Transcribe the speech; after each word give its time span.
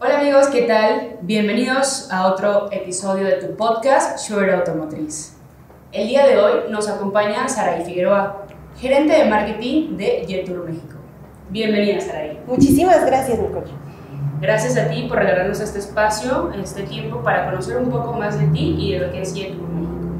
Hola 0.00 0.20
amigos, 0.20 0.46
¿qué 0.46 0.62
tal? 0.62 1.18
Bienvenidos 1.22 2.08
a 2.12 2.28
otro 2.28 2.70
episodio 2.70 3.24
de 3.24 3.32
tu 3.32 3.56
podcast 3.56 4.24
Shure 4.24 4.54
Automotriz. 4.54 5.36
El 5.90 6.06
día 6.06 6.24
de 6.24 6.38
hoy 6.38 6.52
nos 6.70 6.88
acompaña 6.88 7.48
Saraí 7.48 7.84
Figueroa, 7.84 8.46
gerente 8.76 9.14
de 9.14 9.24
marketing 9.24 9.96
de 9.96 10.24
Jetour 10.24 10.64
México. 10.64 10.94
Bienvenida 11.50 12.00
Saraí. 12.00 12.38
Muchísimas 12.46 13.04
gracias, 13.04 13.40
Nicole. 13.40 13.66
Gracias 14.40 14.76
a 14.76 14.88
ti 14.88 15.06
por 15.08 15.18
regalarnos 15.18 15.58
este 15.58 15.80
espacio, 15.80 16.52
este 16.52 16.84
tiempo 16.84 17.20
para 17.24 17.46
conocer 17.50 17.78
un 17.78 17.90
poco 17.90 18.12
más 18.12 18.38
de 18.38 18.46
ti 18.46 18.76
y 18.78 18.92
de 18.92 19.00
lo 19.00 19.10
que 19.10 19.22
es 19.22 19.34
Jetour 19.34 19.66
México. 19.68 20.12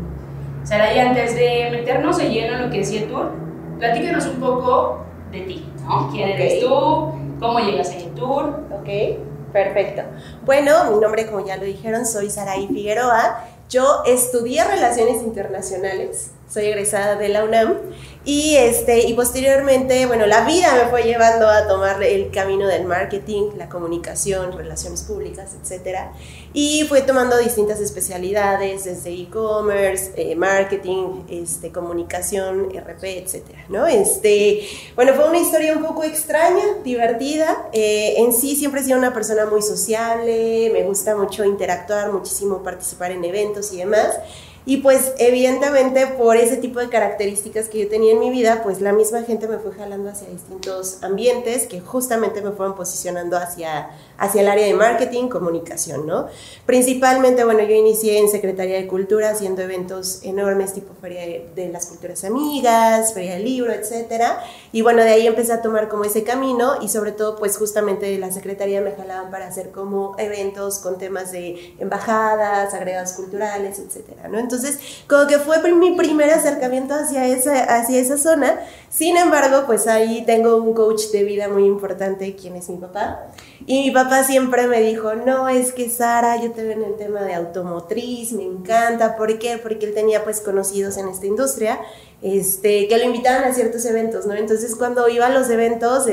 Saraí, 0.65 0.99
antes 0.99 1.37
de 1.37 1.69
meternos 1.71 2.19
de 2.19 2.29
lleno 2.29 2.57
en 2.57 2.63
lo 2.65 2.71
que 2.71 2.81
es 2.81 2.91
Jetour, 2.91 3.31
platícanos 3.79 4.27
un 4.27 4.41
poco 4.41 5.05
de 5.31 5.43
ti, 5.43 5.73
¿no? 5.85 6.11
¿Quién 6.11 6.31
eres 6.31 6.59
tú? 6.59 7.13
¿Cómo 7.39 7.61
llegas 7.61 7.91
a 7.91 7.93
Jetour? 7.93 8.65
Ok, 8.73 9.28
perfecto. 9.53 10.03
Bueno, 10.45 10.91
mi 10.93 10.99
nombre, 10.99 11.27
como 11.27 11.45
ya 11.47 11.57
lo 11.57 11.65
dijeron, 11.65 12.07
soy 12.07 12.31
Saraí 12.31 12.69
Figueroa. 12.69 13.45
Yo 13.69 14.03
estudié 14.07 14.65
Relaciones 14.65 15.23
Internacionales, 15.23 16.31
soy 16.49 16.67
egresada 16.67 17.17
de 17.17 17.29
la 17.29 17.45
UNAM 17.45 17.77
y, 18.25 18.57
este, 18.57 19.07
y 19.07 19.15
posteriormente, 19.15 20.05
bueno, 20.05 20.27
la 20.27 20.45
vida 20.45 20.75
me 20.75 20.91
fue 20.91 21.03
llevando 21.03 21.49
a 21.49 21.67
tomar 21.67 22.03
el 22.03 22.31
camino 22.31 22.67
del 22.67 22.85
marketing, 22.85 23.53
la 23.57 23.71
comunicación, 23.71 24.53
relaciones 24.53 25.03
públicas, 25.03 25.53
etc. 25.55 26.11
Y 26.53 26.85
fue 26.91 27.01
tomando 27.01 27.39
distintas 27.39 27.81
especialidades, 27.81 28.85
desde 28.85 29.15
e-commerce, 29.15 30.13
eh, 30.17 30.35
marketing, 30.35 31.23
este, 31.31 31.73
comunicación, 31.73 32.69
RP, 32.75 33.17
etc. 33.17 33.45
¿no? 33.71 33.87
Este, 33.87 34.61
bueno, 34.95 35.15
fue 35.15 35.27
una 35.27 35.39
historia 35.39 35.73
un 35.75 35.83
poco 35.83 36.05
extraña, 36.05 36.65
divertida. 36.85 37.71
Eh, 37.73 38.17
en 38.19 38.35
sí 38.35 38.57
siempre 38.57 38.83
he 38.83 38.85
sido 38.85 38.99
una 38.99 39.15
persona 39.15 39.47
muy 39.47 39.63
sociable, 39.63 40.69
me 40.71 40.83
gusta 40.83 41.17
mucho 41.17 41.47
interactuar, 41.47 42.13
muchísimo 42.13 42.63
participar 42.63 43.13
en 43.13 43.25
eventos 43.25 43.73
y 43.73 43.79
demás. 43.79 44.19
Y 44.67 44.79
pues 44.79 45.13
evidentemente 45.19 46.07
por 46.07 46.37
ese 46.37 46.59
tipo 46.59 46.79
de 46.79 46.89
características 46.89 47.69
que 47.69 47.81
yo 47.85 47.89
tenía 47.89 48.13
en 48.13 48.21
mi 48.21 48.31
vida, 48.31 48.63
pues 48.63 48.81
la 48.81 48.93
misma 48.93 49.23
gente 49.23 49.49
me 49.49 49.59
fue 49.59 49.73
jalando 49.73 50.11
hacia 50.11 50.29
distintos 50.29 51.03
ambientes 51.03 51.67
que 51.67 51.81
justamente 51.81 52.43
me 52.43 52.51
fueron 52.53 52.75
posicionando 52.75 53.37
hacia, 53.37 53.91
hacia 54.19 54.43
el 54.43 54.49
área 54.49 54.67
de 54.67 54.75
marketing, 54.75 55.29
comunicación, 55.29 56.07
¿no? 56.07 56.27
Principalmente, 56.67 57.45
bueno, 57.45 57.61
yo 57.63 57.75
inicié 57.75 58.19
en 58.19 58.29
Secretaría 58.29 58.77
de 58.77 58.87
Cultura 58.87 59.31
haciendo 59.31 59.63
eventos 59.63 60.21
enormes 60.23 60.75
tipo 60.75 60.93
Feria 61.01 61.23
de, 61.55 61.69
las 61.69 61.87
Culturas 61.87 62.25
Amigas, 62.25 63.15
Feria 63.15 63.35
del 63.35 63.45
Libro, 63.45 63.73
etcétera. 63.73 64.43
Y 64.73 64.83
bueno, 64.83 65.03
de 65.03 65.11
ahí 65.11 65.27
empecé 65.27 65.53
a 65.53 65.63
tomar 65.63 65.89
como 65.89 66.05
ese 66.05 66.25
camino 66.25 66.75
y 66.83 66.89
sobre 66.89 67.13
todo 67.13 67.37
pues 67.37 67.57
justamente 67.57 68.07
de 68.07 68.19
la 68.19 68.31
Secretaría 68.31 68.81
me 68.81 68.93
jalaban 68.93 69.31
para 69.31 69.47
hacer 69.47 69.71
como 69.71 70.15
eventos 70.19 70.79
con 70.79 70.99
temas 70.99 71.33
de 71.33 71.75
embajadas, 71.79 72.75
agregados 72.75 73.13
culturales, 73.13 73.79
etcétera, 73.79 74.29
¿no? 74.29 74.39
Entonces, 74.49 74.79
como 75.07 75.27
que 75.27 75.39
fue 75.39 75.59
mi 75.75 75.93
primer 75.93 76.31
acercamiento 76.31 76.95
hacia 76.95 77.27
esa, 77.27 77.65
hacia 77.77 78.01
esa 78.01 78.17
zona. 78.17 78.59
Sin 78.89 79.19
embargo, 79.19 79.65
pues 79.67 79.87
ahí 79.87 80.25
tengo 80.25 80.57
un 80.57 80.73
coach 80.73 81.11
de 81.13 81.23
vida 81.23 81.49
muy 81.49 81.67
importante, 81.67 82.35
quien 82.35 82.57
es 82.57 82.71
mi 82.71 82.79
papá. 82.79 83.27
Y 83.67 83.83
mi 83.83 83.91
papá 83.91 84.25
siempre 84.25 84.67
me 84.67 84.81
dijo, 84.81 85.15
no, 85.15 85.51
es 85.51 85.75
que 85.75 85.91
Sara, 85.91 86.41
yo 86.41 86.53
te 86.53 86.63
veo 86.63 86.73
en 86.73 86.85
el 86.85 86.97
tema 86.97 87.21
de 87.21 87.35
automotriz, 87.35 88.33
me 88.33 88.45
encanta. 88.45 89.17
¿Por 89.17 89.39
qué? 89.39 89.59
Porque 89.59 89.85
él 89.85 89.95
tenía 89.95 90.25
pues 90.25 90.41
conocidos 90.41 90.97
en 90.97 91.09
esta 91.09 91.27
industria, 91.27 91.79
este, 92.23 92.89
que 92.89 92.97
lo 92.97 93.05
invitaban 93.05 93.45
a 93.45 93.53
ciertos 93.53 93.85
eventos, 93.85 94.25
¿no? 94.25 94.33
Entonces 94.33 94.75
cuando 94.75 95.07
iba 95.11 95.27
a 95.27 95.31
los 95.31 95.51
eventos, 95.51 96.07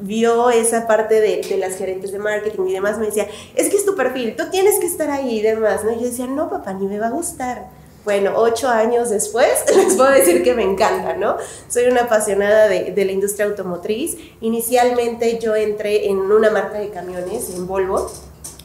vio 0.00 0.50
esa 0.50 0.86
parte 0.86 1.20
de, 1.20 1.56
las 1.58 1.76
gerentes 1.76 2.12
de 2.12 2.18
marketing 2.18 2.66
y 2.68 2.72
demás, 2.72 2.98
me 2.98 3.06
decía, 3.06 3.26
es 3.54 3.68
que 3.68 3.76
es 3.76 3.84
tu 3.84 3.96
perfil, 3.96 4.36
tú 4.36 4.44
tienes 4.50 4.78
que 4.78 4.86
estar 4.86 5.10
ahí 5.10 5.38
y 5.38 5.42
demás, 5.42 5.84
¿no? 5.84 5.92
Yo 5.92 6.06
decía, 6.06 6.26
no, 6.26 6.48
papá, 6.48 6.72
ni 6.72 6.86
me 6.86 6.98
va 6.98 7.08
a 7.08 7.10
gustar 7.10 7.78
bueno, 8.08 8.32
ocho 8.36 8.68
años 8.68 9.10
después, 9.10 9.50
les 9.76 9.94
puedo 9.94 10.10
decir 10.10 10.42
que 10.42 10.54
me 10.54 10.62
encanta, 10.62 11.14
¿no? 11.14 11.36
Soy 11.68 11.84
una 11.88 12.04
apasionada 12.04 12.66
de, 12.66 12.92
de, 12.92 13.04
la 13.04 13.12
industria 13.12 13.44
automotriz. 13.44 14.16
Inicialmente 14.40 15.38
yo 15.38 15.54
entré 15.54 16.08
en 16.08 16.16
una 16.16 16.50
marca 16.50 16.78
de 16.78 16.88
camiones, 16.88 17.50
en 17.50 17.66
Volvo. 17.66 18.10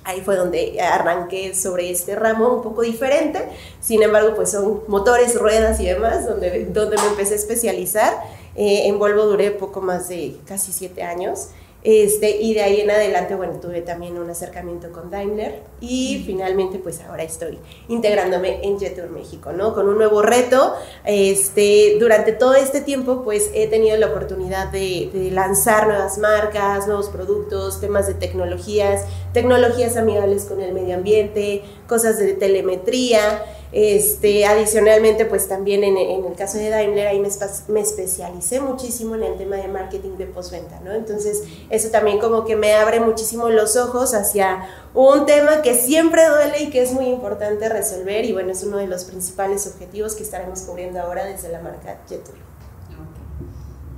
Ahí 0.06 0.22
fue 0.22 0.38
donde 0.38 0.80
arranqué 0.82 1.54
sobre 1.56 1.90
este 1.92 2.16
ramo 2.16 2.54
un 2.54 2.62
poco 2.62 2.84
diferente. 2.84 3.50
Sin 3.82 4.02
embargo, 4.02 4.34
pues 4.34 4.52
son 4.52 4.84
motores, 4.88 5.38
ruedas 5.38 5.78
y 5.82 5.88
demás, 5.88 6.26
donde, 6.26 6.64
donde 6.66 6.96
me 6.96 7.08
empecé 7.08 7.34
a 7.34 7.36
especializar. 7.36 8.14
Eh, 8.56 8.88
en 8.88 9.00
Volvo 9.00 9.26
duré 9.26 9.52
poco 9.52 9.82
más 9.82 10.10
de 10.10 10.36
casi 10.46 10.72
siete 10.72 11.04
años. 11.04 11.50
Este, 11.84 12.42
y 12.42 12.54
de 12.54 12.62
ahí 12.62 12.80
en 12.80 12.90
adelante, 12.92 13.36
bueno, 13.36 13.60
tuve 13.60 13.82
también 13.82 14.18
un 14.18 14.30
acercamiento 14.30 14.90
con 14.94 15.12
Daimler 15.12 15.64
y 15.82 16.24
finalmente 16.26 16.80
pues 16.80 17.02
ahora 17.02 17.24
estoy 17.24 17.60
integrándome 17.90 18.66
en 18.66 18.80
Jetour 18.80 19.10
México, 19.10 19.52
¿no? 19.52 19.74
Con 19.74 19.90
un 19.90 19.98
nuevo 19.98 20.22
reto. 20.22 20.76
Este, 21.04 21.98
durante 22.00 22.32
todo 22.32 22.56
este 22.56 22.80
tiempo 22.80 23.24
pues 23.26 23.52
he 23.54 23.68
tenido 23.68 23.98
la 23.98 24.08
oportunidad 24.08 24.72
de, 24.72 25.10
de 25.14 25.30
lanzar 25.32 25.88
nuevas 25.88 26.18
marcas, 26.20 26.88
nuevos 26.88 27.10
productos, 27.10 27.82
temas 27.82 28.08
de 28.08 28.14
tecnologías, 28.14 29.06
tecnologías 29.34 29.98
amigables 29.98 30.46
con 30.46 30.62
el 30.62 30.72
medio 30.74 30.96
ambiente, 30.96 31.64
cosas 31.88 32.18
de 32.18 32.34
telemetría. 32.34 33.44
Este, 33.76 34.46
adicionalmente, 34.46 35.26
pues 35.26 35.48
también 35.48 35.84
en, 35.84 35.98
en, 35.98 36.26
el 36.26 36.36
caso 36.36 36.60
de 36.60 36.70
Daimler, 36.70 37.08
ahí 37.08 37.20
me, 37.20 37.30
me, 37.70 37.80
especialicé 37.80 38.62
muchísimo 38.62 39.16
en 39.16 39.24
el 39.24 39.36
tema 39.36 39.56
de 39.56 39.68
marketing 39.68 40.12
de 40.20 40.28
postventa, 40.28 40.80
¿no? 40.82 40.92
Entonces, 40.92 41.42
eso 41.72 41.90
también 41.90 42.20
como 42.20 42.46
que 42.46 42.56
me 42.56 42.74
abre 42.74 43.00
muchísimo 43.00 43.50
los 43.50 43.76
ojos 43.76 44.14
hacia 44.14 44.70
un 44.94 45.26
tema 45.26 45.64
que 45.64 45.74
siempre 45.74 46.24
duele 46.28 46.62
y 46.62 46.70
que 46.70 46.84
es 46.84 46.94
muy 46.94 47.06
importante 47.06 47.68
resolver 47.68 48.26
y 48.26 48.34
bueno, 48.34 48.52
es 48.52 48.64
uno 48.64 48.78
de 48.78 48.86
los 48.86 49.06
principales 49.06 49.66
objetivos 49.66 50.14
que 50.14 50.22
estaremos 50.22 50.62
cubriendo 50.62 51.00
ahora 51.00 51.26
desde 51.26 51.50
la 51.50 51.60
marca 51.60 52.00
Jetour. 52.08 52.36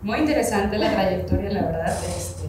Muy 0.03 0.19
interesante 0.19 0.77
la 0.77 0.93
trayectoria, 0.93 1.49
la 1.49 1.63
verdad. 1.63 1.97
Este, 2.15 2.45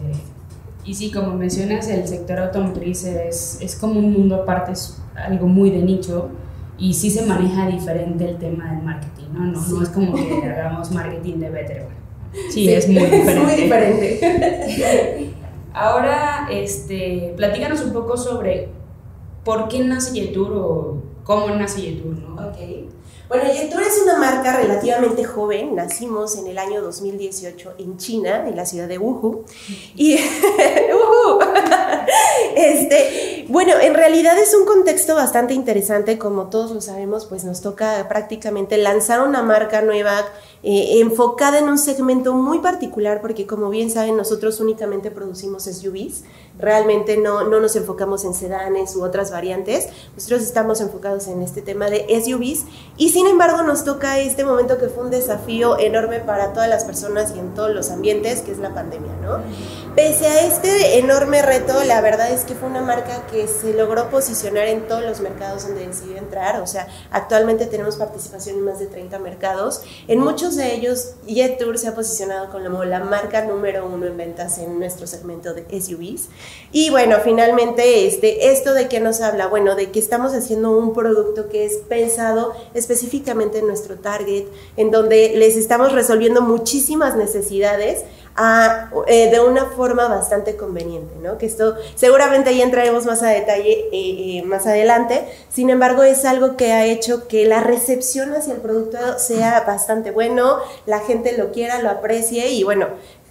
y 0.85 0.93
sí, 0.93 1.11
como 1.11 1.33
mencionas, 1.33 1.89
el 1.89 2.07
sector 2.07 2.39
automotriz 2.39 3.03
es, 3.03 3.57
es 3.59 3.75
como 3.75 3.99
un 3.99 4.13
mundo 4.13 4.35
aparte, 4.35 4.71
es 4.71 4.95
algo 5.13 5.47
muy 5.47 5.71
de 5.71 5.79
nicho 5.79 6.29
y 6.77 6.93
sí 6.93 7.09
se 7.09 7.25
maneja 7.25 7.67
diferente 7.67 8.29
el 8.29 8.37
tema 8.37 8.71
del 8.71 8.83
marketing, 8.83 9.25
¿no? 9.33 9.45
No, 9.45 9.61
no 9.61 9.83
es 9.83 9.89
como 9.89 10.13
que 10.13 10.43
hagamos 10.43 10.91
marketing 10.91 11.37
de 11.37 11.49
Better. 11.49 11.87
Sí, 12.33 12.51
sí, 12.51 12.69
es 12.69 12.87
muy 12.87 13.03
diferente. 13.03 13.31
Es 13.31 13.43
muy 13.43 13.55
diferente. 13.63 15.33
Ahora, 15.73 16.47
este, 16.51 17.33
platícanos 17.35 17.81
un 17.81 17.93
poco 17.93 18.17
sobre 18.17 18.69
por 19.43 19.67
qué 19.67 19.79
nace 19.79 20.13
Yetur 20.13 20.51
o 20.53 21.03
cómo 21.23 21.47
nace 21.49 21.81
Yetur, 21.81 22.17
¿no? 22.17 22.47
Ok. 22.47 22.57
Bueno, 23.29 23.43
Yetur 23.51 23.81
es 23.81 24.01
una 24.03 24.17
marca 24.17 24.57
relativamente 24.57 25.23
joven. 25.23 25.75
Nacimos 25.75 26.37
en 26.37 26.47
el 26.47 26.57
año 26.57 26.81
2018 26.81 27.73
en 27.77 27.97
China, 27.97 28.47
en 28.47 28.55
la 28.55 28.65
ciudad 28.65 28.87
de 28.87 28.97
Wuhu. 28.97 29.43
Y, 29.95 30.15
¡Wuhu! 30.93 31.39
Este, 32.55 33.45
bueno, 33.49 33.73
en 33.81 33.93
realidad 33.93 34.37
es 34.37 34.53
un 34.55 34.65
contexto 34.65 35.15
bastante 35.15 35.53
interesante. 35.53 36.17
Como 36.17 36.47
todos 36.47 36.71
lo 36.71 36.81
sabemos, 36.81 37.25
pues 37.25 37.43
nos 37.43 37.61
toca 37.61 38.07
prácticamente 38.09 38.77
lanzar 38.77 39.21
una 39.21 39.41
marca 39.41 39.81
nueva 39.81 40.25
eh, 40.63 40.99
enfocada 40.99 41.59
en 41.59 41.69
un 41.69 41.77
segmento 41.77 42.33
muy 42.33 42.59
particular, 42.59 43.21
porque 43.21 43.45
como 43.47 43.69
bien 43.69 43.89
saben, 43.89 44.17
nosotros 44.17 44.59
únicamente 44.59 45.11
producimos 45.11 45.63
SUVs. 45.63 46.23
Realmente 46.59 47.17
no, 47.17 47.43
no 47.43 47.59
nos 47.59 47.75
enfocamos 47.75 48.25
en 48.25 48.33
sedanes 48.33 48.95
u 48.95 49.03
otras 49.03 49.31
variantes. 49.31 49.87
Nosotros 50.15 50.41
estamos 50.41 50.81
enfocados 50.81 51.27
en 51.27 51.41
este 51.41 51.61
tema 51.61 51.89
de 51.89 52.05
SUVs 52.23 52.65
y 52.97 53.09
sin 53.09 53.27
embargo 53.27 53.61
nos 53.61 53.83
toca 53.83 54.19
este 54.19 54.43
momento 54.43 54.77
que 54.77 54.87
fue 54.87 55.03
un 55.03 55.11
desafío 55.11 55.77
enorme 55.77 56.19
para 56.19 56.53
todas 56.53 56.67
las 56.67 56.83
personas 56.83 57.33
y 57.35 57.39
en 57.39 57.53
todos 57.53 57.73
los 57.73 57.91
ambientes, 57.91 58.41
que 58.41 58.51
es 58.51 58.57
la 58.57 58.73
pandemia, 58.73 59.11
¿no? 59.21 59.37
Pese 59.95 60.27
a 60.27 60.45
este 60.45 60.99
enorme 60.99 61.41
reto, 61.41 61.83
la 61.83 62.01
verdad 62.01 62.26
es 62.29 62.43
que 62.43 62.55
fue 62.55 62.69
una 62.69 62.81
marca 62.81 63.25
que 63.31 63.47
se 63.47 63.73
logró 63.73 64.09
posicionar 64.09 64.67
en 64.67 64.87
todos 64.87 65.03
los 65.03 65.19
mercados 65.21 65.67
donde 65.67 65.87
decidió 65.87 66.17
entrar. 66.17 66.61
O 66.61 66.67
sea, 66.67 66.87
actualmente 67.11 67.65
tenemos 67.65 67.95
participación 67.95 68.57
en 68.57 68.63
más 68.63 68.79
de 68.79 68.87
30 68.87 69.19
mercados. 69.19 69.81
En 70.07 70.19
muchos 70.19 70.55
de 70.55 70.73
ellos, 70.73 71.13
Jetour 71.27 71.77
se 71.77 71.87
ha 71.87 71.95
posicionado 71.95 72.49
como 72.51 72.83
la 72.83 72.99
marca 72.99 73.43
número 73.45 73.85
uno 73.85 74.05
en 74.07 74.17
ventas 74.17 74.57
en 74.57 74.79
nuestro 74.79 75.07
segmento 75.07 75.53
de 75.53 75.65
SUVs. 75.81 76.29
Y 76.71 76.89
bueno, 76.89 77.17
finalmente, 77.23 78.07
este, 78.07 78.51
¿esto 78.51 78.73
de 78.73 78.87
qué 78.87 78.99
nos 78.99 79.21
habla? 79.21 79.47
Bueno, 79.47 79.75
de 79.75 79.91
que 79.91 79.99
estamos 79.99 80.33
haciendo 80.33 80.71
un 80.71 80.93
producto 80.93 81.49
que 81.49 81.65
es 81.65 81.77
pensado 81.77 82.53
específicamente 82.73 83.59
en 83.59 83.67
nuestro 83.67 83.95
target, 83.95 84.45
en 84.75 84.91
donde 84.91 85.33
les 85.35 85.55
estamos 85.55 85.91
resolviendo 85.93 86.41
muchísimas 86.41 87.15
necesidades 87.15 88.03
eh, 89.07 89.31
de 89.31 89.39
una 89.39 89.65
forma 89.65 90.07
bastante 90.07 90.55
conveniente, 90.55 91.15
¿no? 91.23 91.39
Que 91.39 91.47
esto 91.47 91.75
seguramente 91.95 92.55
ya 92.55 92.63
entraremos 92.63 93.07
más 93.07 93.23
a 93.23 93.29
detalle 93.29 93.87
eh, 93.91 94.37
eh, 94.37 94.43
más 94.43 94.67
adelante, 94.67 95.27
sin 95.49 95.71
embargo 95.71 96.03
es 96.03 96.23
algo 96.23 96.55
que 96.55 96.71
ha 96.71 96.85
hecho 96.85 97.27
que 97.27 97.47
la 97.47 97.61
recepción 97.61 98.35
hacia 98.35 98.53
el 98.53 98.59
producto 98.59 98.97
sea 99.17 99.61
bastante 99.61 100.11
bueno, 100.11 100.59
la 100.85 100.99
gente 100.99 101.35
lo 101.35 101.51
quiera, 101.51 101.81
lo 101.81 101.89
aprecie 101.89 102.49
y 102.49 102.63
bueno, 102.63 102.89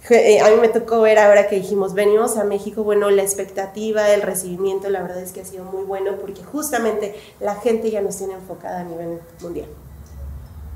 a 0.09 0.49
mí 0.49 0.55
me 0.59 0.67
tocó 0.67 0.99
ver 0.99 1.19
ahora 1.19 1.47
que 1.47 1.55
dijimos, 1.55 1.93
venimos 1.93 2.35
a 2.35 2.43
México, 2.43 2.83
bueno, 2.83 3.09
la 3.09 3.23
expectativa, 3.23 4.09
el 4.09 4.21
recibimiento, 4.21 4.89
la 4.89 5.01
verdad 5.01 5.21
es 5.21 5.31
que 5.31 5.39
ha 5.39 5.45
sido 5.45 5.63
muy 5.63 5.85
bueno 5.85 6.17
porque 6.19 6.43
justamente 6.43 7.15
la 7.39 7.55
gente 7.55 7.91
ya 7.91 8.01
nos 8.01 8.17
tiene 8.17 8.33
enfocada 8.33 8.81
a 8.81 8.83
nivel 8.83 9.19
mundial. 9.41 9.67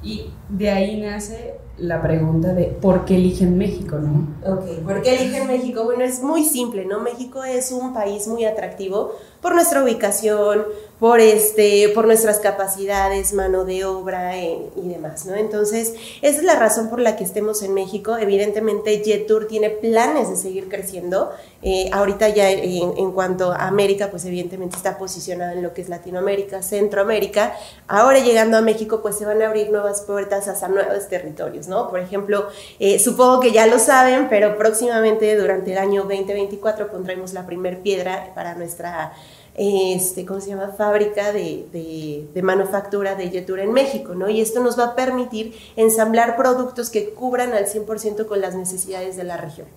Y 0.03 0.31
de 0.49 0.69
ahí 0.69 0.99
nace 0.99 1.55
la 1.81 2.01
pregunta 2.01 2.53
de 2.53 2.65
¿por 2.65 3.05
qué 3.05 3.15
eligen 3.15 3.57
México, 3.57 3.97
no? 3.97 4.27
Ok, 4.45 4.83
¿por 4.85 5.01
qué 5.01 5.15
eligen 5.15 5.47
México? 5.47 5.83
Bueno, 5.83 6.03
es 6.03 6.21
muy 6.21 6.45
simple, 6.45 6.85
¿no? 6.85 6.99
México 6.99 7.43
es 7.43 7.71
un 7.71 7.93
país 7.93 8.27
muy 8.27 8.45
atractivo 8.45 9.13
por 9.41 9.55
nuestra 9.55 9.83
ubicación, 9.83 10.65
por, 10.99 11.19
este, 11.19 11.89
por 11.95 12.05
nuestras 12.05 12.37
capacidades, 12.37 13.33
mano 13.33 13.65
de 13.65 13.85
obra 13.85 14.37
eh, 14.37 14.69
y 14.75 14.87
demás, 14.87 15.25
¿no? 15.25 15.33
Entonces, 15.33 15.95
esa 16.21 16.37
es 16.37 16.43
la 16.43 16.53
razón 16.53 16.89
por 16.89 16.99
la 16.99 17.15
que 17.15 17.23
estemos 17.23 17.63
en 17.63 17.73
México. 17.73 18.17
Evidentemente, 18.17 19.01
Jetour 19.03 19.47
tiene 19.47 19.71
planes 19.71 20.29
de 20.29 20.35
seguir 20.35 20.69
creciendo. 20.69 21.31
Eh, 21.63 21.89
ahorita 21.91 22.29
ya 22.29 22.51
en, 22.51 23.11
cuanto 23.13 23.51
a 23.51 23.67
América, 23.67 24.09
pues 24.11 24.25
evidentemente 24.25 24.77
está 24.77 24.99
posicionada 24.99 25.53
en 25.53 25.63
lo 25.63 25.73
que 25.73 25.81
es 25.81 25.89
Latinoamérica, 25.89 26.61
Centroamérica. 26.61 27.55
Ahora 27.87 28.19
llegando 28.19 28.57
a 28.57 28.61
México, 28.61 29.01
pues 29.01 29.15
se 29.15 29.25
van 29.25 29.41
a 29.41 29.47
abrir 29.47 29.71
nuevas 29.71 30.01
puertas 30.01 30.47
hacia 30.47 30.67
nuevos 30.67 31.07
territorios, 31.07 31.67
¿no? 31.67 31.70
Por 31.71 31.99
ejemplo, 31.99 32.47
eh, 32.79 32.99
supongo 32.99 33.39
que 33.39 33.51
ya 33.51 33.67
lo 33.67 33.79
saben, 33.79 34.27
pero 34.29 34.57
próximamente 34.57 35.35
durante 35.37 35.71
el 35.71 35.77
año 35.77 36.03
2024 36.03 36.89
pondremos 36.89 37.33
la 37.33 37.45
primer 37.45 37.81
piedra 37.81 38.31
para 38.35 38.55
nuestra 38.55 39.13
este, 39.55 40.25
¿cómo 40.25 40.39
se 40.39 40.49
llama? 40.49 40.73
Fábrica 40.77 41.33
de, 41.33 42.27
manufactura 42.41 43.15
de 43.15 43.29
Yetura 43.29 43.63
en 43.63 43.73
México, 43.73 44.15
¿no? 44.15 44.29
Y 44.29 44.41
esto 44.41 44.61
nos 44.61 44.79
va 44.79 44.85
a 44.85 44.95
permitir 44.95 45.55
ensamblar 45.75 46.37
productos 46.37 46.89
que 46.89 47.09
cubran 47.09 47.53
al 47.53 47.65
100% 47.65 48.27
con 48.27 48.41
las 48.41 48.55
necesidades 48.55 49.17
de 49.17 49.23
la 49.23 49.37
región. 49.37 49.67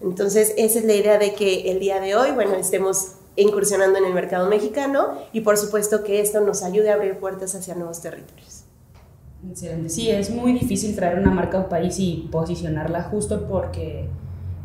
Entonces, 0.00 0.54
esa 0.56 0.78
es 0.78 0.84
la 0.84 0.94
idea 0.94 1.18
de 1.18 1.34
que 1.34 1.70
el 1.70 1.80
día 1.80 2.00
de 2.00 2.14
hoy, 2.14 2.30
bueno, 2.30 2.54
estemos 2.54 3.12
incursionando 3.36 3.98
en 3.98 4.04
el 4.04 4.14
mercado 4.14 4.48
mexicano 4.48 5.18
y 5.32 5.42
por 5.42 5.56
supuesto 5.56 6.02
que 6.02 6.20
esto 6.20 6.40
nos 6.40 6.62
ayude 6.62 6.90
a 6.90 6.94
abrir 6.94 7.18
puertas 7.18 7.54
hacia 7.54 7.74
nuevos 7.74 8.00
territorios. 8.00 8.57
Excelente. 9.46 9.88
Sí, 9.88 10.10
es 10.10 10.30
muy 10.30 10.52
difícil 10.52 10.96
traer 10.96 11.18
una 11.18 11.30
marca 11.30 11.58
a 11.58 11.60
un 11.62 11.68
país 11.68 11.98
y 11.98 12.28
posicionarla 12.30 13.04
justo 13.04 13.46
porque 13.46 14.08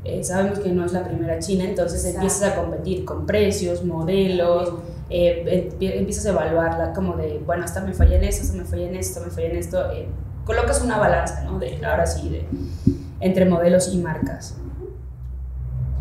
eh, 0.03 0.23
sabemos 0.23 0.59
que 0.59 0.69
no 0.69 0.85
es 0.85 0.93
la 0.93 1.03
primera 1.03 1.39
China, 1.39 1.65
entonces 1.65 2.03
empiezas 2.05 2.51
a 2.51 2.55
competir 2.55 3.05
con 3.05 3.25
precios, 3.25 3.85
modelos, 3.85 4.73
eh, 5.09 5.71
empiezas 5.79 6.25
a 6.25 6.29
evaluarla 6.29 6.91
como 6.93 7.15
de, 7.15 7.39
bueno, 7.45 7.63
esta 7.63 7.81
me 7.81 7.93
falla 7.93 8.17
en 8.17 8.23
esto, 8.23 8.43
esta 8.43 8.57
me 8.57 8.65
falla 8.65 8.87
en 8.87 8.95
esto, 8.95 9.21
me 9.21 9.29
falla 9.29 9.47
en 9.47 9.55
esto, 9.57 9.91
eh, 9.91 10.07
colocas 10.43 10.81
una 10.81 10.97
balanza, 10.97 11.43
¿no? 11.43 11.59
De, 11.59 11.79
ahora 11.85 12.05
sí, 12.05 12.29
de, 12.29 12.45
entre 13.19 13.45
modelos 13.45 13.93
y 13.93 13.97
marcas. 13.97 14.57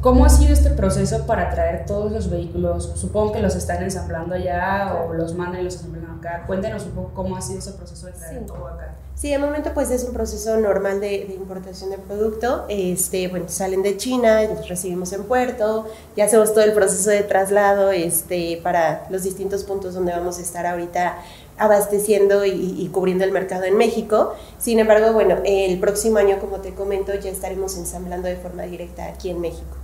¿Cómo 0.03 0.25
ha 0.25 0.29
sido 0.29 0.53
este 0.53 0.71
proceso 0.71 1.27
para 1.27 1.49
traer 1.51 1.87
todos 1.87 2.11
los 2.11 2.29
vehículos? 2.29 2.91
Supongo 2.97 3.31
que 3.31 3.39
los 3.39 3.55
están 3.55 3.85
ensamblando 3.85 4.35
allá 4.35 5.01
o 5.01 5.15
los 5.15 5.37
mandan 5.37 5.61
y 5.61 5.65
los 5.65 5.77
ensamblan 5.77 6.19
acá. 6.19 6.43
Cuéntenos 6.45 6.85
un 6.87 6.91
poco 6.91 7.13
cómo 7.15 7.37
ha 7.37 7.41
sido 7.41 7.61
ese 7.61 7.71
proceso 7.71 8.07
de 8.07 8.13
traer 8.15 8.45
todo 8.45 8.67
acá. 8.67 8.97
Sí, 9.15 9.31
de 9.31 9.39
momento 9.39 9.71
pues 9.75 9.93
es 9.93 10.03
un 10.03 10.13
proceso 10.13 10.57
normal 10.57 10.99
de, 10.99 11.27
de, 11.29 11.35
importación 11.35 11.91
de 11.91 11.99
producto. 11.99 12.65
Este, 12.69 13.29
bueno, 13.29 13.45
salen 13.49 13.85
de 13.85 13.97
China, 13.97 14.43
los 14.43 14.69
recibimos 14.69 15.13
en 15.13 15.23
puerto, 15.23 15.87
ya 16.17 16.25
hacemos 16.25 16.53
todo 16.53 16.65
el 16.65 16.73
proceso 16.73 17.11
de 17.11 17.23
traslado 17.23 17.93
este, 17.93 18.59
para 18.61 19.07
los 19.09 19.23
distintos 19.23 19.63
puntos 19.63 19.95
donde 19.95 20.11
vamos 20.11 20.41
a 20.41 20.43
estar 20.43 20.67
ahorita 20.67 21.19
abasteciendo 21.59 22.45
y, 22.45 22.51
y, 22.51 22.89
cubriendo 22.89 23.23
el 23.23 23.31
mercado 23.31 23.63
en 23.63 23.77
México. 23.77 24.35
Sin 24.59 24.81
embargo, 24.81 25.13
bueno, 25.13 25.37
el 25.45 25.79
próximo 25.79 26.19
año, 26.19 26.41
como 26.41 26.57
te 26.57 26.75
comento, 26.75 27.15
ya 27.15 27.31
estaremos 27.31 27.77
ensamblando 27.77 28.27
de 28.27 28.35
forma 28.35 28.65
directa 28.65 29.07
aquí 29.07 29.31
en 29.31 29.41
México. 29.41 29.82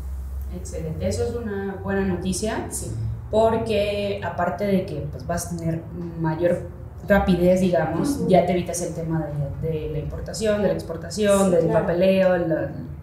Excelente, 0.55 1.09
eso 1.09 1.25
es 1.25 1.35
una 1.35 1.79
buena 1.83 2.05
noticia, 2.05 2.67
sí. 2.71 2.91
porque 3.31 4.21
aparte 4.25 4.67
de 4.67 4.87
que 4.87 5.07
pues, 5.11 5.27
vas 5.27 5.53
a 5.53 5.57
tener 5.57 5.83
mayor 6.21 6.63
rapidez, 7.07 7.61
digamos, 7.61 8.27
ya 8.29 8.45
te 8.45 8.53
evitas 8.53 8.83
el 8.83 8.95
tema 8.95 9.27
de, 9.63 9.69
de, 9.69 9.89
la 9.91 9.99
importación, 9.99 10.63
de 10.63 10.69
la 10.69 10.75
exportación, 10.75 11.47
sí, 11.47 11.51
del 11.57 11.65
claro. 11.67 11.81
papeleo, 11.81 12.35
el, 12.35 12.55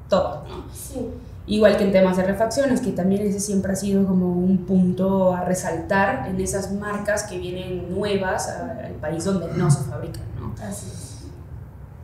todo, 0.09 0.44
¿no? 0.47 0.65
Sí. 0.74 1.09
Igual 1.47 1.77
que 1.77 1.83
en 1.83 1.92
temas 1.92 2.18
de 2.18 2.24
refacciones, 2.24 2.81
que 2.81 2.92
también 2.92 3.21
ese 3.21 3.39
siempre 3.39 3.74
ha 3.74 3.75
sido 3.75 4.06
como 4.07 4.31
un 4.31 4.65
punto 4.65 5.33
a 5.33 5.45
resaltar 5.45 6.27
en 6.27 6.41
esas 6.41 6.71
marcas 6.71 7.24
que 7.24 7.38
vienen 7.38 7.94
nuevas 7.94 8.50
al 8.50 8.94
país 8.94 9.24
donde 9.25 9.53
no 9.56 9.69
se 9.69 9.83
fabrican, 9.83 10.24
¿no? 10.39 10.53
Así 10.53 10.88
es. 10.88 11.06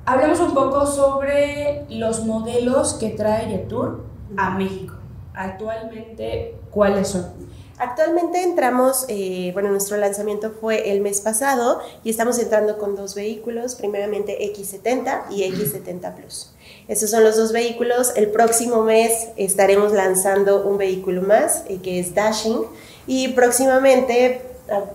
Hablemos 0.06 0.40
un 0.40 0.54
poco 0.54 0.86
sobre 0.86 1.86
los 1.90 2.26
modelos 2.26 2.96
que 2.96 3.10
trae 3.12 3.50
Yetur 3.50 4.06
a 4.38 4.52
México. 4.52 4.96
Actualmente, 5.34 6.56
¿cuáles 6.72 7.10
son? 7.10 7.52
Actualmente 7.78 8.44
entramos, 8.44 9.06
eh, 9.08 9.50
bueno, 9.54 9.72
nuestro 9.72 9.98
lanzamiento 9.98 10.52
fue 10.52 10.92
el 10.92 11.02
mes 11.02 11.20
pasado 11.20 11.82
y 12.04 12.12
estamos 12.12 12.38
entrando 12.38 12.78
con 12.78 12.96
dos 12.96 13.16
vehículos, 13.16 13.74
primeramente 13.74 14.38
X70 14.54 15.32
y 15.32 15.52
X70 15.52 16.14
Plus. 16.14 16.52
Estos 16.88 17.10
son 17.10 17.24
los 17.24 17.38
dos 17.38 17.52
vehículos. 17.52 18.12
El 18.16 18.30
próximo 18.30 18.84
mes 18.84 19.30
estaremos 19.36 19.94
lanzando 19.94 20.64
un 20.64 20.78
vehículo 20.78 21.24
más, 21.24 21.64
eh, 21.70 21.80
que 21.82 22.00
es 22.00 22.14
Dashing, 22.14 22.68
y 23.08 23.30
próximamente, 23.30 24.42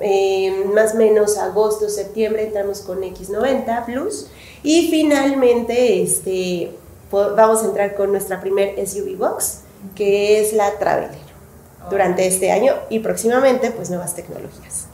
eh, 0.01 0.65
más 0.73 0.95
o 0.95 0.99
menos 0.99 1.39
agosto, 1.39 1.89
septiembre, 1.89 2.45
entramos 2.45 2.83
con 2.83 3.03
X90 3.03 3.85
Plus. 3.85 4.29
Y 4.63 4.91
finalmente, 4.91 6.03
este, 6.03 6.71
vamos 7.11 7.65
a 7.65 7.67
entrar 7.67 7.97
con 7.97 8.13
nuestra 8.13 8.41
primer 8.41 8.79
SUV 8.87 9.17
Box, 9.17 9.63
que 9.95 10.41
es 10.41 10.53
la 10.53 10.79
Traveler 10.79 11.27
durante 11.91 12.27
este 12.27 12.51
año 12.51 12.75
y 12.89 13.01
próximamente 13.01 13.71
pues 13.71 13.91
nuevas 13.91 14.15
tecnologías. 14.15 14.87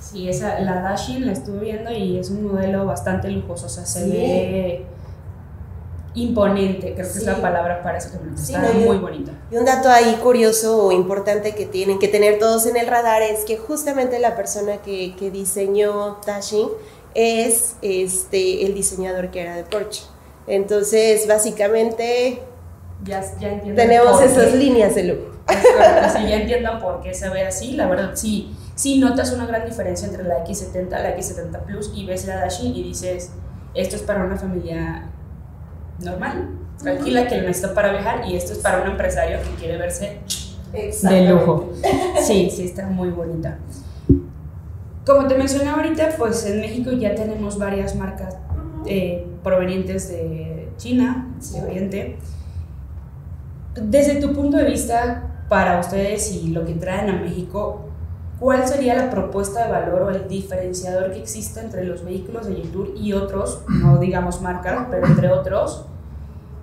Sí, 0.00 0.28
esa, 0.28 0.58
la 0.60 0.80
Dashin 0.80 1.26
la 1.26 1.32
estuve 1.32 1.60
viendo 1.60 1.92
y 1.92 2.18
es 2.18 2.30
un 2.30 2.46
modelo 2.46 2.84
bastante 2.86 3.28
lujoso, 3.28 3.66
o 3.66 3.68
sea, 3.68 3.84
se 3.84 4.04
sí. 4.04 4.10
ve 4.10 4.84
imponente, 6.14 6.94
creo 6.94 7.06
que 7.06 7.12
sí. 7.12 7.18
es 7.18 7.26
la 7.26 7.40
palabra 7.40 7.82
para 7.84 7.98
eso, 7.98 8.08
sí, 8.34 8.52
está 8.52 8.72
no, 8.72 8.80
muy 8.80 8.98
bonita. 8.98 9.30
Y 9.52 9.56
un 9.56 9.64
dato 9.64 9.88
ahí 9.88 10.18
curioso 10.20 10.86
o 10.86 10.92
importante 10.92 11.54
que 11.54 11.66
tienen 11.66 12.00
que 12.00 12.08
tener 12.08 12.40
todos 12.40 12.66
en 12.66 12.76
el 12.76 12.88
radar 12.88 13.22
es 13.22 13.44
que 13.44 13.56
justamente 13.56 14.18
la 14.18 14.34
persona 14.34 14.78
que, 14.78 15.14
que 15.16 15.30
diseñó 15.30 16.18
Dashin 16.26 16.68
es 17.14 17.76
este, 17.82 18.66
el 18.66 18.74
diseñador 18.74 19.30
que 19.30 19.42
era 19.42 19.54
de 19.54 19.64
Porsche. 19.64 20.02
Entonces, 20.46 21.28
básicamente, 21.28 22.42
ya, 23.04 23.22
ya 23.38 23.60
tenemos 23.74 24.20
esas 24.22 24.54
líneas 24.54 24.94
de 24.94 25.04
lujo. 25.04 25.30
Así 26.02 26.28
ya 26.28 26.36
entiendo 26.36 26.78
por 26.80 27.00
qué 27.00 27.12
se 27.12 27.28
ve 27.28 27.44
así. 27.44 27.72
La 27.72 27.88
verdad, 27.88 28.12
sí, 28.14 28.54
sí 28.76 28.98
notas 28.98 29.32
una 29.32 29.46
gran 29.46 29.64
diferencia 29.64 30.06
entre 30.06 30.22
la 30.22 30.44
X70, 30.44 30.90
la 30.90 31.16
X70 31.16 31.60
Plus 31.64 31.90
y 31.94 32.06
ves 32.06 32.26
la 32.26 32.36
Dashi 32.36 32.68
y 32.68 32.84
dices, 32.84 33.32
esto 33.74 33.96
es 33.96 34.02
para 34.02 34.24
una 34.24 34.36
familia 34.36 35.06
normal, 35.98 36.50
tranquila, 36.80 37.26
que 37.26 37.36
lo 37.36 37.48
necesita 37.48 37.74
para 37.74 37.90
viajar 37.92 38.28
y 38.28 38.36
esto 38.36 38.52
es 38.52 38.58
para 38.58 38.82
un 38.82 38.90
empresario 38.90 39.38
que 39.42 39.60
quiere 39.60 39.76
verse 39.76 40.20
de 40.72 41.28
lujo. 41.28 41.72
Sí, 42.22 42.50
sí, 42.50 42.64
está 42.64 42.86
muy 42.86 43.08
bonita. 43.08 43.58
Como 45.04 45.26
te 45.26 45.36
mencioné 45.36 45.70
ahorita, 45.70 46.10
pues 46.18 46.46
en 46.46 46.60
México 46.60 46.92
ya 46.92 47.14
tenemos 47.14 47.58
varias 47.58 47.96
marcas 47.96 48.36
eh, 48.86 49.26
provenientes 49.42 50.08
de 50.08 50.68
China, 50.76 51.28
de 51.52 51.62
Oriente. 51.62 52.18
Desde 53.80 54.20
tu 54.20 54.32
punto 54.32 54.58
de 54.58 54.64
vista, 54.64 55.30
para 55.48 55.80
ustedes 55.80 56.32
y 56.32 56.48
lo 56.48 56.64
que 56.64 56.74
traen 56.74 57.10
a 57.10 57.20
México, 57.20 57.80
¿cuál 58.38 58.66
sería 58.68 58.94
la 58.94 59.10
propuesta 59.10 59.64
de 59.64 59.72
valor 59.72 60.02
o 60.02 60.10
el 60.10 60.28
diferenciador 60.28 61.12
que 61.12 61.18
existe 61.18 61.60
entre 61.60 61.84
los 61.84 62.04
vehículos 62.04 62.46
de 62.46 62.56
Yetur 62.56 62.92
y 62.96 63.12
otros, 63.12 63.62
no 63.68 63.98
digamos 63.98 64.40
marcas, 64.40 64.86
pero 64.90 65.06
entre 65.06 65.28
otros? 65.28 65.86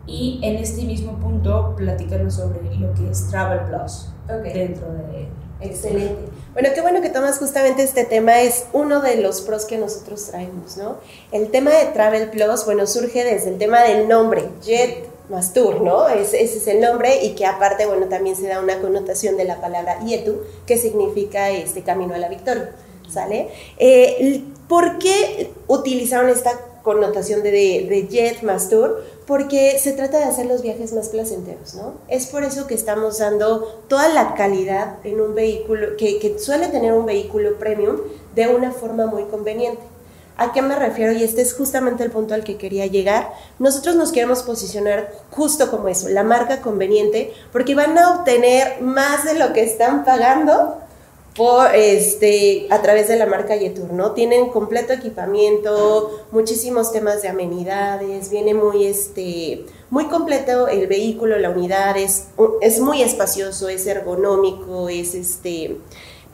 Y 0.06 0.40
en 0.42 0.56
este 0.56 0.84
mismo 0.84 1.18
punto, 1.18 1.74
platícanos 1.76 2.36
sobre 2.36 2.64
lo 2.76 2.94
que 2.94 3.10
es 3.10 3.28
Travel 3.30 3.60
Plus 3.68 4.10
okay. 4.26 4.54
dentro 4.54 4.88
de... 4.94 5.28
Excelente. 5.60 6.30
Bueno, 6.54 6.70
qué 6.76 6.82
bueno 6.82 7.02
que 7.02 7.10
tomas 7.10 7.40
justamente 7.40 7.82
este 7.82 8.06
tema, 8.06 8.42
es 8.42 8.68
uno 8.74 9.02
de 9.02 9.22
los 9.22 9.42
pros 9.42 9.66
que 9.66 9.78
nosotros 9.78 10.24
traemos, 10.28 10.78
¿no? 10.78 10.98
El 11.32 11.50
tema 11.50 11.72
de 11.72 11.86
Travel 11.88 12.30
Plus, 12.30 12.64
bueno, 12.64 12.86
surge 12.86 13.24
desde 13.24 13.50
el 13.50 13.58
tema 13.58 13.82
del 13.82 14.08
nombre, 14.08 14.48
Jet 14.62 15.17
Mastur, 15.30 15.82
¿no? 15.82 16.08
Es, 16.08 16.34
ese 16.34 16.58
es 16.58 16.68
el 16.68 16.80
nombre 16.80 17.24
y 17.24 17.36
que 17.36 17.46
aparte, 17.46 17.86
bueno, 17.86 18.08
también 18.08 18.36
se 18.36 18.48
da 18.48 18.62
una 18.62 18.80
connotación 18.80 19.36
de 19.36 19.44
la 19.44 19.60
palabra 19.60 20.00
Yetu, 20.06 20.38
que 20.66 20.78
significa 20.78 21.50
este 21.50 21.84
camino 21.84 22.16
a 22.16 22.18
la 22.18 22.30
victoria, 22.30 22.72
¿sale? 23.10 23.50
Eh, 23.78 24.44
¿Por 24.70 25.00
qué 25.00 25.52
utilizaron 25.68 26.30
esta 26.30 26.60
connotación 26.84 27.44
de, 27.44 27.52
de, 27.52 28.08
Jet 28.10 28.42
Mastur? 28.44 29.04
Porque 29.26 29.78
se 29.80 29.92
trata 29.92 30.20
de 30.20 30.24
hacer 30.24 30.46
los 30.46 30.62
viajes 30.62 30.94
más 30.94 31.10
placenteros, 31.10 31.76
¿no? 31.76 31.96
Es 32.08 32.28
por 32.28 32.44
eso 32.44 32.66
que 32.68 32.76
estamos 32.76 33.18
dando 33.18 33.82
toda 33.90 34.08
la 34.10 34.36
calidad 34.36 34.96
en 35.04 35.20
un 35.20 35.36
vehículo, 35.36 35.98
que, 35.98 36.20
que 36.20 36.40
suele 36.40 36.68
tener 36.68 36.94
un 36.94 37.06
vehículo 37.06 37.60
premium, 37.60 37.98
de 38.36 38.48
una 38.48 38.72
forma 38.72 39.08
muy 39.08 39.24
conveniente. 39.24 39.82
¿A 40.38 40.54
qué 40.54 40.62
me 40.62 40.76
refiero? 40.76 41.12
Y 41.14 41.24
este 41.24 41.42
es 41.42 41.54
justamente 41.54 42.04
el 42.04 42.12
punto 42.12 42.36
al 42.36 42.44
que 42.44 42.58
quería 42.58 42.86
llegar. 42.86 43.34
Nosotros 43.58 43.96
nos 43.96 44.12
queremos 44.12 44.44
posicionar 44.44 45.12
justo 45.32 45.72
como 45.72 45.88
eso, 45.88 46.10
la 46.10 46.24
marca 46.24 46.62
conveniente, 46.62 47.34
porque 47.52 47.74
van 47.74 47.98
a 47.98 48.12
obtener 48.12 48.82
más 48.82 49.26
de 49.26 49.34
lo 49.34 49.52
que 49.54 49.64
están 49.64 50.06
pagando 50.06 50.78
por, 51.36 51.74
este, 51.76 52.68
a 52.72 52.82
través 52.82 53.08
de 53.08 53.16
la 53.16 53.28
marca 53.28 53.56
Yetur, 53.56 53.94
¿no? 53.94 54.12
Tienen 54.12 54.50
completo 54.50 54.92
equipamiento, 54.94 56.26
muchísimos 56.32 56.92
temas 56.92 57.22
de 57.22 57.30
amenidades, 57.30 58.32
viene 58.32 58.56
muy, 58.56 58.86
este, 58.86 59.66
muy 59.92 60.06
completo 60.06 60.68
el 60.68 60.88
vehículo, 60.88 61.38
la 61.38 61.52
unidad, 61.52 61.96
es, 61.96 62.30
es 62.62 62.80
muy 62.80 63.04
espacioso, 63.04 63.70
es 63.70 63.86
ergonómico, 63.86 64.90
es 64.90 65.14
este 65.14 65.78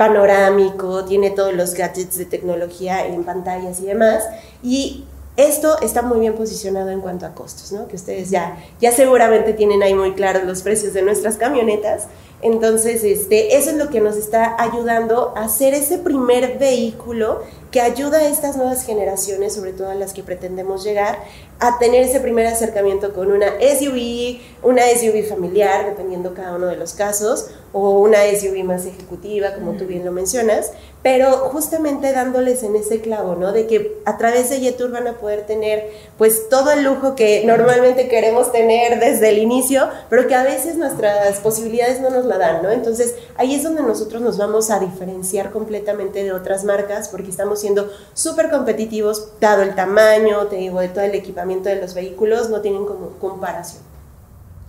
panorámico, 0.04 1.06
tiene 1.06 1.30
todos 1.30 1.54
los 1.54 1.74
gadgets 1.74 2.18
de 2.18 2.26
tecnología 2.26 3.08
en 3.08 3.24
pantallas 3.24 3.80
y 3.80 3.86
demás. 3.86 4.22
Y 4.62 5.06
esto 5.38 5.80
está 5.82 6.02
muy 6.02 6.20
bien 6.20 6.34
posicionado 6.34 6.90
en 6.90 7.00
cuanto 7.00 7.26
a 7.26 7.34
costos, 7.34 7.72
¿no? 7.72 7.88
Que 7.88 7.96
ustedes 7.96 8.30
ya, 8.30 8.58
ya 8.82 8.92
seguramente 8.92 9.54
tienen 9.54 9.82
ahí 9.82 9.94
muy 9.94 10.12
claros 10.12 10.44
los 10.44 10.62
precios 10.62 10.94
de 10.94 11.04
nuestras 11.04 11.38
camionetas. 11.38 12.08
Entonces, 12.42 13.06
este, 13.06 13.56
eso 13.56 13.70
es 13.70 13.78
lo 13.78 13.90
que 13.90 14.02
nos 14.02 14.18
está 14.18 14.62
ayudando 14.62 15.32
a 15.38 15.46
hacer 15.46 15.74
ese 15.74 15.98
primer 16.00 16.60
vehículo 16.60 17.40
que 17.74 17.82
ayuda 17.82 18.20
a 18.20 18.28
estas 18.28 18.56
nuevas 18.56 18.86
generaciones, 18.86 19.54
sobre 19.54 19.74
todo 19.74 19.90
a 19.90 19.96
las 19.96 20.14
que 20.14 20.22
pretendemos 20.22 20.84
llegar, 20.84 21.18
a 21.60 21.80
tener 21.80 22.04
ese 22.04 22.20
primer 22.20 22.46
acercamiento 22.46 23.14
con 23.14 23.32
una 23.32 23.48
SUV, 23.48 24.40
una 24.62 24.84
SUV 24.84 25.28
familiar, 25.28 25.88
dependiendo 25.88 26.36
cada 26.36 26.56
uno 26.56 26.68
de 26.68 26.76
los 26.76 26.94
casos, 26.94 27.50
o 27.74 28.00
una 28.00 28.20
SUV 28.40 28.64
más 28.64 28.86
ejecutiva, 28.86 29.56
como 29.56 29.74
tú 29.74 29.86
bien 29.86 30.06
lo 30.06 30.12
mencionas, 30.12 30.72
pero 31.02 31.32
justamente 31.50 32.14
dándoles 32.14 32.62
en 32.62 32.76
ese 32.76 33.02
clavo, 33.02 33.36
¿no? 33.36 33.52
De 33.52 33.66
que 33.66 33.98
a 34.06 34.18
través 34.18 34.52
de 34.52 34.60
Yetur 34.60 34.92
van 34.92 35.08
a 35.08 35.14
poder 35.18 35.48
tener 35.48 35.90
pues 36.18 36.50
todo 36.50 36.72
el 36.72 36.84
lujo 36.84 37.16
que 37.16 37.44
normalmente 37.46 38.08
queremos 38.08 38.52
tener 38.52 39.00
desde 39.00 39.30
el 39.30 39.40
inicio, 39.40 39.90
pero 40.10 40.28
que 40.28 40.36
a 40.36 40.44
veces 40.44 40.78
nuestras 40.78 41.40
posibilidades 41.40 42.00
no 42.00 42.12
nos 42.12 42.26
la 42.26 42.38
dan, 42.38 42.62
¿no? 42.62 42.70
Entonces 42.70 43.16
ahí 43.36 43.56
es 43.56 43.64
donde 43.64 43.82
nosotros 43.82 44.22
nos 44.22 44.38
vamos 44.38 44.70
a 44.70 44.80
diferenciar 44.80 45.52
completamente 45.52 46.24
de 46.24 46.32
otras 46.32 46.64
marcas 46.64 47.10
porque 47.10 47.32
estamos 47.32 47.63
siendo 47.64 47.90
súper 48.14 48.52
competitivos, 48.52 49.30
dado 49.42 49.64
el 49.64 49.74
tamaño, 49.74 50.46
te 50.48 50.58
digo, 50.58 50.80
de 50.80 50.90
todo 50.90 51.04
el 51.04 51.16
equipamiento 51.16 51.70
de 51.70 51.82
los 51.82 51.94
vehículos, 51.94 52.50
no 52.50 52.62
tienen 52.62 52.86
como 52.86 53.10
comparación. 53.20 53.82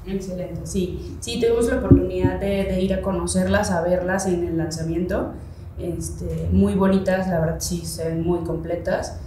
Excelente, 0.06 0.60
sí. 0.64 1.16
Sí, 1.20 1.40
tuvimos 1.40 1.66
la 1.66 1.78
oportunidad 1.78 2.38
de, 2.38 2.80
ir 2.80 2.94
a 2.94 3.02
conocerlas, 3.02 3.70
a 3.70 3.82
verlas 3.82 4.26
en 4.26 4.46
el 4.46 4.56
lanzamiento. 4.56 5.32
Este, 5.78 6.48
muy 6.52 6.74
bonitas, 6.74 7.28
la 7.28 7.40
verdad 7.40 7.56
sí, 7.58 7.84
se 7.84 8.08
ven 8.08 8.22
muy 8.22 8.40
completas. 8.40 9.18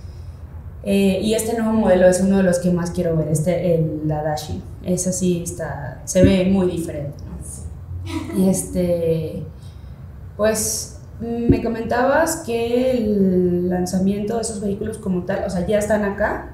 Eh, 0.83 1.19
y 1.21 1.33
este 1.33 1.57
nuevo 1.57 1.73
modelo 1.73 2.07
es 2.07 2.21
uno 2.21 2.37
de 2.37 2.43
los 2.43 2.59
que 2.59 2.71
más 2.71 2.91
quiero 2.91 3.17
ver, 3.17 3.27
este, 3.27 3.75
el, 3.75 4.07
la 4.07 4.23
Dashi. 4.23 4.61
Es 4.83 5.07
así, 5.07 5.43
está, 5.43 6.01
se 6.05 6.23
ve 6.23 6.45
muy 6.45 6.67
diferente. 6.67 7.17
¿no? 7.25 8.49
Este, 8.49 9.43
pues 10.37 10.96
me 11.19 11.63
comentabas 11.63 12.43
que 12.45 12.91
el 12.91 13.69
lanzamiento 13.69 14.35
de 14.35 14.41
esos 14.41 14.61
vehículos 14.61 14.97
como 14.97 15.23
tal, 15.23 15.45
o 15.45 15.49
sea, 15.49 15.65
ya 15.65 15.79
están 15.79 16.03
acá, 16.03 16.49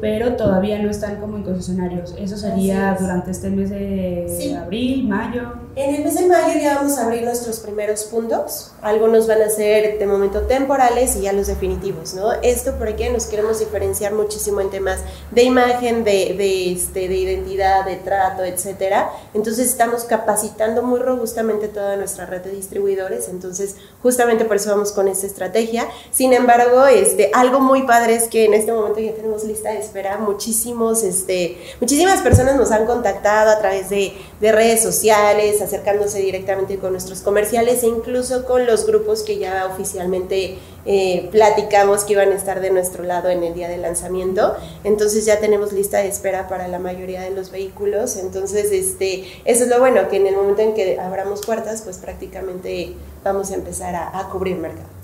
pero 0.00 0.36
todavía 0.36 0.78
no 0.80 0.90
están 0.90 1.20
como 1.20 1.36
en 1.36 1.44
concesionarios. 1.44 2.14
Eso 2.18 2.36
sería 2.36 2.96
durante 2.98 3.30
este 3.30 3.50
mes 3.50 3.70
de 3.70 4.56
abril, 4.60 5.08
mayo. 5.08 5.62
En 5.74 5.94
el 5.94 6.04
mes 6.04 6.14
de 6.16 6.26
mayo 6.26 6.60
ya 6.60 6.74
vamos 6.74 6.98
a 6.98 7.06
abrir 7.06 7.22
nuestros 7.22 7.60
primeros 7.60 8.04
puntos. 8.04 8.72
Algunos 8.82 9.26
van 9.26 9.40
a 9.40 9.48
ser 9.48 9.98
de 9.98 10.06
momento 10.06 10.42
temporales 10.42 11.16
y 11.16 11.22
ya 11.22 11.32
los 11.32 11.46
definitivos, 11.46 12.12
¿no? 12.12 12.32
Esto 12.42 12.74
porque 12.78 13.08
nos 13.10 13.24
queremos 13.24 13.60
diferenciar 13.60 14.12
muchísimo 14.12 14.60
en 14.60 14.68
temas 14.68 15.00
de 15.30 15.44
imagen, 15.44 16.04
de, 16.04 16.34
de, 16.36 16.72
este, 16.72 17.08
de 17.08 17.16
identidad, 17.16 17.86
de 17.86 17.96
trato, 17.96 18.44
etcétera. 18.44 19.10
Entonces 19.32 19.68
estamos 19.68 20.04
capacitando 20.04 20.82
muy 20.82 21.00
robustamente 21.00 21.68
toda 21.68 21.96
nuestra 21.96 22.26
red 22.26 22.42
de 22.42 22.50
distribuidores. 22.50 23.28
Entonces, 23.30 23.76
justamente 24.02 24.44
por 24.44 24.56
eso 24.56 24.70
vamos 24.70 24.92
con 24.92 25.08
esta 25.08 25.26
estrategia. 25.26 25.86
Sin 26.10 26.34
embargo, 26.34 26.86
este, 26.86 27.30
algo 27.32 27.60
muy 27.60 27.84
padre 27.84 28.16
es 28.16 28.28
que 28.28 28.44
en 28.44 28.52
este 28.52 28.72
momento 28.72 29.00
ya 29.00 29.14
tenemos 29.14 29.44
lista 29.52 29.70
de 29.70 29.78
espera. 29.78 30.18
Muchísimos, 30.18 31.02
este, 31.02 31.58
muchísimas 31.80 32.20
personas 32.22 32.56
nos 32.56 32.70
han 32.70 32.86
contactado 32.86 33.50
a 33.50 33.58
través 33.58 33.90
de, 33.90 34.12
de 34.40 34.52
redes 34.52 34.82
sociales 34.82 35.60
acercándose 35.60 36.20
directamente 36.20 36.78
con 36.78 36.92
nuestros 36.92 37.20
comerciales 37.20 37.82
e 37.82 37.86
incluso 37.86 38.44
con 38.44 38.66
los 38.66 38.86
grupos 38.86 39.22
que 39.22 39.38
ya 39.38 39.66
oficialmente 39.66 40.58
eh, 40.84 41.28
platicamos 41.30 42.04
que 42.04 42.14
iban 42.14 42.32
a 42.32 42.34
estar 42.34 42.60
de 42.60 42.70
nuestro 42.70 43.04
lado 43.04 43.28
en 43.28 43.42
el 43.44 43.54
día 43.54 43.68
de 43.68 43.76
lanzamiento. 43.76 44.56
Entonces 44.84 45.24
ya 45.26 45.38
tenemos 45.38 45.72
lista 45.72 45.98
de 45.98 46.08
espera 46.08 46.48
para 46.48 46.66
la 46.68 46.78
mayoría 46.78 47.20
de 47.20 47.30
los 47.30 47.50
vehículos. 47.50 48.16
Entonces, 48.16 48.72
este, 48.72 49.24
eso 49.44 49.64
es 49.64 49.68
lo 49.68 49.78
bueno, 49.78 50.08
que 50.08 50.16
en 50.16 50.26
el 50.26 50.34
momento 50.34 50.62
en 50.62 50.74
que 50.74 50.98
abramos 50.98 51.44
puertas, 51.44 51.82
pues 51.82 51.98
prácticamente 51.98 52.94
vamos 53.22 53.50
a 53.50 53.54
empezar 53.54 53.94
a 53.94 54.28
cubrir 54.30 54.56
mercado. 54.56 55.01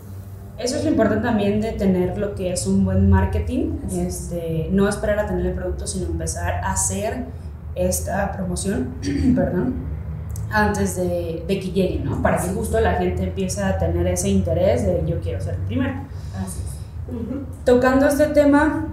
Eso 0.59 0.77
es 0.77 0.85
lo 0.85 0.91
importante 0.91 1.23
también 1.23 1.61
de 1.61 1.73
tener 1.73 2.19
lo 2.19 2.35
que 2.35 2.53
es 2.53 2.67
un 2.67 2.85
buen 2.85 3.09
marketing, 3.09 3.75
este, 3.93 4.69
no 4.73 4.89
esperar 4.89 5.21
a 5.21 5.27
tener 5.27 5.47
el 5.47 5.55
producto, 5.55 5.87
sino 5.87 6.07
empezar 6.07 6.55
a 6.65 6.73
hacer 6.73 7.27
esta 7.77 8.33
promoción, 8.33 8.95
perdón, 9.37 9.75
antes 10.51 10.97
de, 10.97 11.45
de, 11.47 11.61
que 11.61 11.71
lleguen, 11.71 12.05
¿no? 12.05 12.23
Para 12.23 12.39
que 12.39 12.49
justo 12.49 12.81
la 12.81 12.95
gente 12.95 13.23
empiece 13.23 13.63
a 13.63 13.79
tener 13.79 14.07
ese 14.09 14.31
interés 14.31 14.85
de 14.85 15.05
yo 15.07 15.21
quiero 15.21 15.41
ser 15.41 15.55
el 15.55 15.61
primero. 15.61 15.95
Así 16.35 16.61
Tocando 17.65 18.07
este 18.07 18.27
tema, 18.27 18.89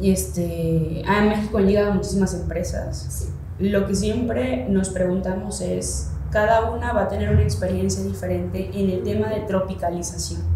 este, 0.00 1.02
a 1.06 1.22
México 1.22 1.58
han 1.58 1.66
llegado 1.66 1.94
muchísimas 1.94 2.34
empresas. 2.34 3.28
Lo 3.58 3.86
que 3.86 3.94
siempre 3.94 4.66
nos 4.68 4.88
preguntamos 4.88 5.60
es, 5.60 6.10
cada 6.30 6.70
una 6.70 6.92
va 6.92 7.02
a 7.02 7.08
tener 7.08 7.30
una 7.30 7.42
experiencia 7.42 8.02
diferente 8.02 8.70
en 8.74 8.90
el 8.90 9.02
tema 9.02 9.28
de 9.28 9.40
tropicalización. 9.40 10.51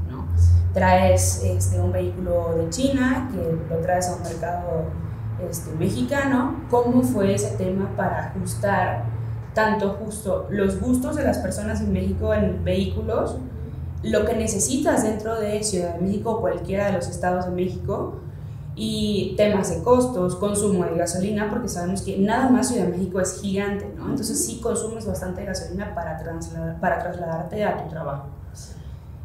Traes 0.76 1.42
este, 1.42 1.80
un 1.80 1.90
vehículo 1.90 2.54
de 2.54 2.68
China, 2.68 3.30
que 3.32 3.74
lo 3.74 3.80
traes 3.80 4.10
a 4.10 4.16
un 4.16 4.22
mercado 4.22 4.84
este, 5.48 5.70
mexicano, 5.72 6.60
¿cómo 6.68 7.02
fue 7.02 7.34
ese 7.34 7.56
tema 7.56 7.90
para 7.96 8.26
ajustar 8.26 9.04
tanto 9.54 9.96
justo 9.98 10.46
los 10.50 10.78
gustos 10.78 11.16
de 11.16 11.24
las 11.24 11.38
personas 11.38 11.80
en 11.80 11.90
México 11.90 12.34
en 12.34 12.62
vehículos, 12.62 13.38
lo 14.02 14.26
que 14.26 14.36
necesitas 14.36 15.02
dentro 15.02 15.40
de 15.40 15.62
Ciudad 15.62 15.94
de 15.94 16.02
México 16.02 16.32
o 16.32 16.40
cualquiera 16.42 16.88
de 16.88 16.92
los 16.92 17.08
estados 17.08 17.46
de 17.46 17.52
México 17.52 18.16
y 18.74 19.32
temas 19.38 19.70
de 19.74 19.82
costos, 19.82 20.36
consumo 20.36 20.84
de 20.84 20.98
gasolina, 20.98 21.48
porque 21.48 21.68
sabemos 21.68 22.02
que 22.02 22.18
nada 22.18 22.50
más 22.50 22.68
Ciudad 22.68 22.84
de 22.84 22.98
México 22.98 23.18
es 23.18 23.40
gigante, 23.40 23.90
¿no? 23.96 24.10
Entonces 24.10 24.44
sí 24.44 24.60
consumes 24.60 25.06
bastante 25.06 25.42
gasolina 25.42 25.94
para, 25.94 26.18
trasladar, 26.18 26.78
para 26.78 26.98
trasladarte 26.98 27.64
a 27.64 27.82
tu 27.82 27.88
trabajo. 27.88 28.35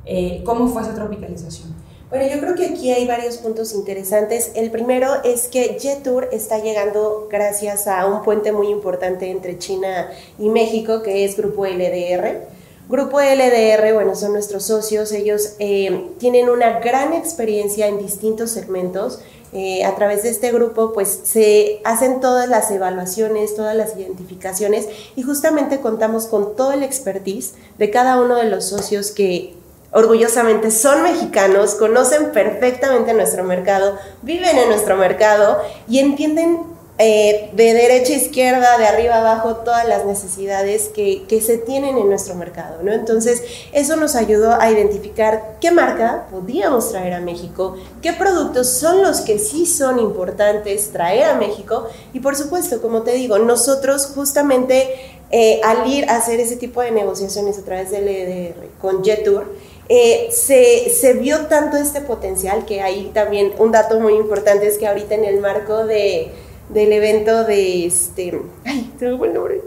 Eh, 0.06 0.42
¿Cómo 0.46 0.68
fue 0.68 0.82
esa 0.82 0.96
tropicalización? 0.96 1.76
Bueno, 2.10 2.26
yo 2.28 2.42
creo 2.42 2.56
que 2.56 2.66
aquí 2.66 2.92
hay 2.92 3.08
varios 3.08 3.38
puntos 3.38 3.74
interesantes. 3.74 4.52
El 4.56 4.70
primero 4.70 5.24
es 5.24 5.48
que 5.48 5.78
Jetour 5.80 6.28
está 6.34 6.60
llegando 6.60 7.30
gracias 7.32 7.88
a 7.88 8.06
un 8.06 8.22
puente 8.22 8.52
muy 8.52 8.68
importante 8.68 9.32
entre 9.32 9.58
China 9.58 10.10
y 10.38 10.50
México, 10.50 11.04
que 11.04 11.24
es 11.24 11.38
Grupo 11.38 11.66
LDR. 11.66 12.42
Grupo 12.90 13.22
LDR, 13.22 13.94
bueno, 13.94 14.16
son 14.16 14.34
nuestros 14.34 14.66
socios, 14.66 15.14
ellos 15.14 15.54
eh, 15.60 16.10
tienen 16.18 16.50
una 16.50 16.82
gran 16.82 17.14
experiencia 17.14 17.88
en 17.88 17.98
distintos 17.98 18.52
segmentos. 18.52 19.20
Eh, 19.54 19.84
a 19.84 19.96
través 19.96 20.24
de 20.24 20.30
este 20.30 20.52
grupo, 20.52 20.94
pues 20.94 21.22
se 21.24 21.82
hacen 21.84 22.22
todas 22.22 22.48
las 22.48 22.72
evaluaciones, 22.72 23.54
todas 23.56 23.76
las 23.76 23.98
identificaciones 23.98 24.88
y 25.18 25.24
justamente 25.24 25.82
contamos 25.82 26.26
con 26.28 26.56
todo 26.56 26.72
el 26.72 26.84
expertise 26.84 27.56
de 27.78 27.90
cada 27.90 28.22
uno 28.22 28.38
de 28.38 28.46
los 28.46 28.64
socios 28.64 29.12
que 29.12 29.54
orgullosamente 29.92 30.72
son 30.72 31.04
mexicanos, 31.04 31.76
conocen 31.76 32.32
perfectamente 32.32 33.14
nuestro 33.14 33.44
mercado, 33.44 33.98
viven 34.22 34.58
en 34.58 34.70
nuestro 34.70 34.96
mercado 34.96 35.60
y 35.88 36.00
entienden 36.00 36.72
eh, 37.04 37.50
de 37.54 37.74
derecha 37.74 38.14
a 38.14 38.18
izquierda, 38.18 38.78
de 38.78 38.86
arriba 38.86 39.16
a 39.16 39.20
abajo, 39.22 39.56
todas 39.56 39.88
las 39.88 40.06
necesidades 40.06 40.90
que, 40.90 41.24
que, 41.28 41.42
se 41.42 41.58
tienen 41.58 41.98
en 41.98 42.08
nuestro 42.08 42.36
mercado, 42.36 42.84
¿no? 42.84 42.94
Entonces, 42.94 43.42
eso 43.72 43.96
nos 43.96 44.16
ayudó 44.16 44.54
a 44.62 44.70
identificar 44.70 45.58
qué 45.60 45.72
marca 45.72 46.28
podíamos 46.30 46.92
traer 46.92 47.14
a 47.14 47.20
México, 47.20 47.76
qué 48.04 48.14
productos 48.14 48.70
son 48.70 49.02
los 49.02 49.22
que 49.22 49.40
sí 49.40 49.66
son 49.66 49.98
importantes 49.98 50.92
traer 50.92 51.26
a 51.26 51.36
México 51.36 51.88
y, 52.14 52.20
por 52.20 52.36
supuesto, 52.36 52.82
como 52.84 53.02
te 53.02 53.14
digo, 53.14 53.40
nosotros 53.40 54.06
justamente 54.14 54.94
eh, 55.32 55.60
al 55.64 55.90
ir 55.90 56.10
a 56.10 56.18
hacer 56.18 56.40
ese 56.40 56.58
tipo 56.58 56.82
de 56.82 56.92
negociaciones 56.92 57.58
a 57.58 57.64
través 57.64 57.90
del 57.90 58.08
EDR 58.08 58.68
con 58.80 59.04
Jetour, 59.04 59.48
eh, 59.94 60.30
se, 60.32 60.90
se, 60.90 61.16
vio 61.16 61.48
tanto 61.48 61.76
este 61.76 62.00
potencial 62.00 62.64
que 62.64 62.82
ahí 62.82 63.12
también 63.14 63.52
un 63.58 63.74
dato 63.74 64.00
muy 64.00 64.14
importante 64.14 64.66
es 64.66 64.78
que 64.78 64.88
ahorita 64.88 65.16
en 65.16 65.26
el 65.26 65.42
marco 65.42 65.86
de, 65.86 66.32
del 66.70 66.94
evento 66.94 67.44
de 67.44 67.88
este, 67.88 68.40
ay, 68.64 68.90
tengo 68.98 69.26
el 69.26 69.34
nombre, 69.34 69.62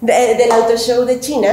del 0.00 0.52
auto 0.52 0.76
show 0.76 1.04
de 1.04 1.20
China, 1.20 1.48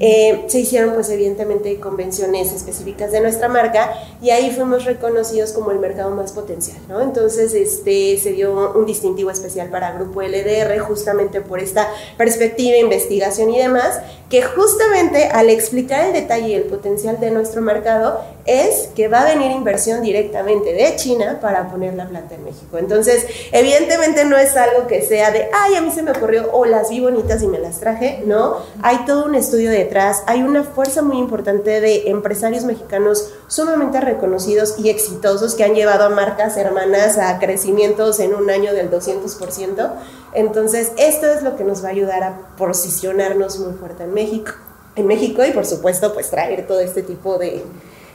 eh, 0.00 0.44
se 0.46 0.60
hicieron 0.60 0.94
pues 0.94 1.10
evidentemente 1.10 1.80
convenciones 1.80 2.52
específicas 2.52 3.10
de 3.10 3.20
nuestra 3.20 3.48
marca 3.48 3.92
y 4.22 4.30
ahí 4.30 4.50
fuimos 4.50 4.84
reconocidos 4.84 5.52
como 5.52 5.72
el 5.72 5.78
mercado 5.78 6.10
más 6.10 6.32
potencial, 6.32 6.78
¿no? 6.88 7.00
Entonces 7.00 7.54
este, 7.54 8.18
se 8.18 8.32
dio 8.32 8.72
un 8.74 8.86
distintivo 8.86 9.30
especial 9.30 9.68
para 9.70 9.92
Grupo 9.92 10.22
LDR 10.22 10.78
justamente 10.80 11.40
por 11.40 11.58
esta 11.58 11.88
perspectiva, 12.16 12.76
investigación 12.76 13.50
y 13.50 13.58
demás, 13.58 14.00
que 14.30 14.42
justamente 14.42 15.24
al 15.24 15.50
explicar 15.50 16.06
el 16.06 16.12
detalle 16.12 16.48
y 16.48 16.54
el 16.54 16.64
potencial 16.64 17.18
de 17.18 17.30
nuestro 17.30 17.62
mercado 17.62 18.20
es 18.48 18.88
que 18.96 19.08
va 19.08 19.20
a 19.20 19.24
venir 19.26 19.50
inversión 19.50 20.02
directamente 20.02 20.72
de 20.72 20.96
China 20.96 21.38
para 21.40 21.70
poner 21.70 21.94
la 21.94 22.08
planta 22.08 22.34
en 22.34 22.44
México. 22.44 22.78
Entonces, 22.78 23.26
evidentemente 23.52 24.24
no 24.24 24.38
es 24.38 24.56
algo 24.56 24.86
que 24.86 25.02
sea 25.02 25.30
de, 25.30 25.50
ay, 25.52 25.74
a 25.74 25.82
mí 25.82 25.90
se 25.90 26.02
me 26.02 26.12
ocurrió 26.12 26.50
o 26.52 26.64
las 26.64 26.88
vi 26.88 27.00
bonitas 27.00 27.42
y 27.42 27.46
me 27.46 27.58
las 27.58 27.78
traje, 27.80 28.22
no, 28.24 28.56
hay 28.82 29.04
todo 29.04 29.26
un 29.26 29.34
estudio 29.34 29.70
detrás, 29.70 30.22
hay 30.26 30.42
una 30.42 30.64
fuerza 30.64 31.02
muy 31.02 31.18
importante 31.18 31.82
de 31.82 32.08
empresarios 32.08 32.64
mexicanos 32.64 33.30
sumamente 33.48 34.00
reconocidos 34.00 34.76
y 34.78 34.88
exitosos 34.88 35.54
que 35.54 35.64
han 35.64 35.74
llevado 35.74 36.04
a 36.04 36.08
marcas 36.08 36.56
hermanas 36.56 37.18
a 37.18 37.38
crecimientos 37.38 38.18
en 38.18 38.34
un 38.34 38.48
año 38.48 38.72
del 38.72 38.90
200%. 38.90 39.92
Entonces, 40.32 40.92
esto 40.96 41.26
es 41.26 41.42
lo 41.42 41.56
que 41.56 41.64
nos 41.64 41.84
va 41.84 41.88
a 41.88 41.92
ayudar 41.92 42.22
a 42.22 42.38
posicionarnos 42.56 43.58
muy 43.58 43.74
fuerte 43.74 44.04
en 44.04 44.14
México. 44.14 44.52
En 44.96 45.06
México 45.06 45.44
y 45.44 45.52
por 45.52 45.66
supuesto, 45.66 46.12
pues 46.12 46.30
traer 46.30 46.66
todo 46.66 46.80
este 46.80 47.02
tipo 47.02 47.38
de, 47.38 47.62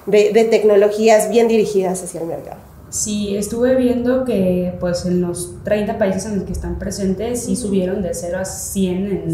de, 0.05 0.47
tecnologías 0.49 1.29
bien 1.29 1.47
dirigidas 1.47 2.03
hacia 2.03 2.21
el 2.21 2.27
mercado. 2.27 2.57
Sí, 2.89 3.35
estuve 3.35 3.75
viendo 3.75 4.23
que 4.23 4.75
pues 4.79 5.05
en 5.05 5.21
los 5.21 5.63
30 5.63 5.97
países 5.97 6.25
en 6.27 6.35
los 6.35 6.43
que 6.43 6.51
están 6.51 6.77
presentes 6.77 7.43
sí 7.43 7.55
subieron 7.55 8.03
de 8.03 8.13
0 8.13 8.37
a 8.39 8.45
100 8.45 9.07
en, 9.07 9.29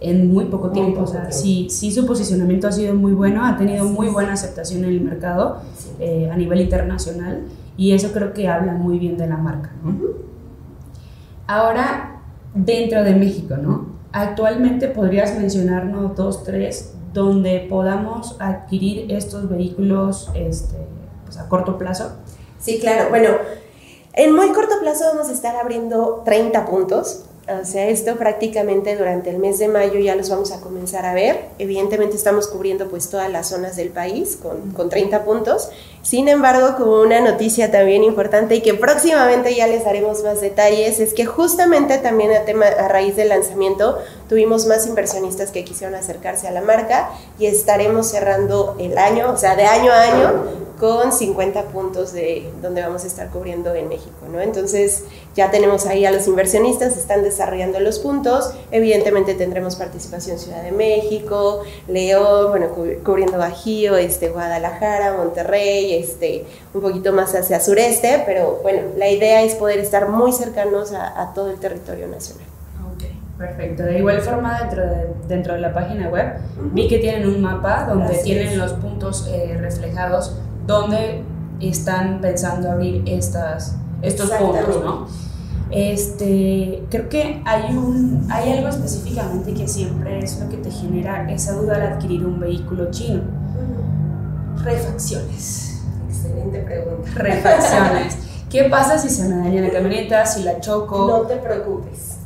en 0.00 0.32
muy 0.32 0.44
poco 0.46 0.70
tiempo. 0.70 1.02
o 1.02 1.06
sea, 1.06 1.32
sí, 1.32 1.66
sí 1.70 1.90
su 1.90 2.06
posicionamiento 2.06 2.68
ha 2.68 2.72
sido 2.72 2.94
muy 2.94 3.12
bueno, 3.12 3.44
ha 3.44 3.56
tenido 3.56 3.84
muy 3.84 4.08
buena 4.08 4.34
aceptación 4.34 4.84
en 4.84 4.90
el 4.90 5.00
mercado 5.00 5.58
eh, 5.98 6.30
a 6.32 6.36
nivel 6.36 6.60
internacional 6.60 7.42
y 7.76 7.92
eso 7.92 8.12
creo 8.12 8.32
que 8.32 8.46
habla 8.46 8.74
muy 8.74 8.98
bien 8.98 9.16
de 9.16 9.26
la 9.26 9.36
marca. 9.36 9.72
Ahora, 11.46 12.22
dentro 12.54 13.02
de 13.02 13.14
México, 13.14 13.56
¿no? 13.56 13.86
Actualmente 14.12 14.88
podrías 14.88 15.36
mencionarnos 15.36 16.14
dos, 16.14 16.44
tres 16.44 16.94
donde 17.12 17.66
podamos 17.68 18.36
adquirir 18.40 19.10
estos 19.12 19.48
vehículos 19.48 20.30
este, 20.34 20.76
pues 21.24 21.38
a 21.38 21.48
corto 21.48 21.78
plazo? 21.78 22.12
Sí, 22.58 22.78
claro. 22.78 23.08
Bueno, 23.08 23.30
en 24.12 24.34
muy 24.34 24.52
corto 24.52 24.78
plazo 24.80 25.04
vamos 25.12 25.28
a 25.28 25.32
estar 25.32 25.56
abriendo 25.56 26.22
30 26.24 26.66
puntos. 26.66 27.24
O 27.60 27.64
sea, 27.64 27.88
esto 27.88 28.16
prácticamente 28.16 28.96
durante 28.96 29.30
el 29.30 29.38
mes 29.38 29.58
de 29.58 29.68
mayo 29.68 29.98
ya 29.98 30.14
los 30.14 30.30
vamos 30.30 30.52
a 30.52 30.60
comenzar 30.60 31.04
a 31.06 31.14
ver. 31.14 31.46
Evidentemente 31.58 32.16
estamos 32.16 32.46
cubriendo 32.46 32.88
pues 32.88 33.08
todas 33.10 33.30
las 33.30 33.48
zonas 33.48 33.76
del 33.76 33.90
país 33.90 34.38
con, 34.40 34.72
con 34.72 34.88
30 34.88 35.24
puntos. 35.24 35.70
Sin 36.02 36.28
embargo, 36.28 36.76
como 36.76 37.00
una 37.00 37.20
noticia 37.20 37.70
también 37.70 38.04
importante 38.04 38.54
y 38.56 38.62
que 38.62 38.74
próximamente 38.74 39.54
ya 39.54 39.66
les 39.66 39.84
daremos 39.84 40.22
más 40.22 40.40
detalles, 40.40 40.98
es 41.00 41.12
que 41.12 41.26
justamente 41.26 41.98
también 41.98 42.32
a, 42.32 42.44
tema, 42.44 42.66
a 42.66 42.88
raíz 42.88 43.16
del 43.16 43.28
lanzamiento 43.28 43.98
tuvimos 44.28 44.66
más 44.66 44.86
inversionistas 44.86 45.50
que 45.50 45.64
quisieron 45.64 45.94
acercarse 45.94 46.48
a 46.48 46.52
la 46.52 46.62
marca 46.62 47.10
y 47.38 47.46
estaremos 47.46 48.08
cerrando 48.08 48.76
el 48.78 48.96
año, 48.96 49.32
o 49.32 49.36
sea, 49.36 49.56
de 49.56 49.64
año 49.64 49.92
a 49.92 50.02
año, 50.02 50.44
con 50.80 51.12
50 51.12 51.64
puntos 51.64 52.14
de 52.14 52.50
donde 52.62 52.80
vamos 52.80 53.04
a 53.04 53.06
estar 53.06 53.28
cubriendo 53.28 53.74
en 53.74 53.88
México, 53.88 54.26
¿no? 54.32 54.40
Entonces, 54.40 55.04
ya 55.36 55.50
tenemos 55.50 55.86
ahí 55.86 56.04
a 56.04 56.10
los 56.10 56.26
inversionistas, 56.26 56.96
están 56.96 57.22
desarrollando 57.22 57.80
los 57.80 57.98
puntos, 57.98 58.52
evidentemente 58.70 59.34
tendremos 59.34 59.76
participación 59.76 60.38
Ciudad 60.38 60.62
de 60.62 60.72
México, 60.72 61.62
León, 61.88 62.50
bueno, 62.50 62.68
cubriendo 63.04 63.38
Bajío, 63.38 63.96
este, 63.96 64.28
Guadalajara, 64.28 65.16
Monterrey, 65.16 65.94
este, 65.94 66.44
un 66.74 66.80
poquito 66.80 67.12
más 67.12 67.34
hacia 67.34 67.60
sureste, 67.60 68.22
pero 68.26 68.60
bueno, 68.62 68.82
la 68.96 69.08
idea 69.08 69.42
es 69.42 69.54
poder 69.54 69.78
estar 69.78 70.08
muy 70.08 70.32
cercanos 70.32 70.92
a 70.92 71.32
todo 71.34 71.50
el 71.50 71.58
territorio 71.58 72.06
nacional. 72.06 72.50
Perfecto. 73.40 73.84
De 73.84 73.98
igual 73.98 74.20
forma, 74.20 74.60
dentro 74.60 74.82
de, 74.86 75.06
dentro 75.26 75.54
de 75.54 75.60
la 75.60 75.72
página 75.72 76.10
web, 76.10 76.34
vi 76.74 76.88
que 76.88 76.98
tienen 76.98 77.26
un 77.26 77.40
mapa 77.40 77.86
donde 77.88 78.18
tienen 78.18 78.58
los 78.58 78.74
puntos 78.74 79.26
eh, 79.28 79.56
reflejados 79.58 80.36
donde 80.66 81.22
están 81.58 82.20
pensando 82.20 82.70
abrir 82.70 83.02
estas, 83.06 83.76
estos 84.02 84.30
puntos, 84.30 84.84
¿no? 84.84 85.06
Este, 85.70 86.82
creo 86.90 87.08
que 87.08 87.42
hay, 87.44 87.76
un, 87.76 88.26
hay 88.28 88.54
algo 88.54 88.68
específicamente 88.68 89.54
que 89.54 89.68
siempre 89.68 90.18
es 90.18 90.40
lo 90.40 90.48
que 90.48 90.56
te 90.56 90.70
genera 90.70 91.30
esa 91.30 91.52
duda 91.52 91.76
al 91.76 91.92
adquirir 91.92 92.24
un 92.26 92.40
vehículo 92.40 92.90
chino. 92.90 93.22
Refacciones. 94.64 95.82
Excelente 96.08 96.58
pregunta. 96.60 97.10
Refacciones. 97.14 98.16
¿Qué 98.50 98.64
pasa 98.64 98.98
si 98.98 99.08
se 99.08 99.28
me 99.28 99.36
daña 99.36 99.62
la 99.62 99.70
camioneta, 99.70 100.26
si 100.26 100.42
la 100.42 100.58
choco? 100.58 101.06
No 101.06 101.20
te 101.20 101.36
preocupes. 101.36 102.16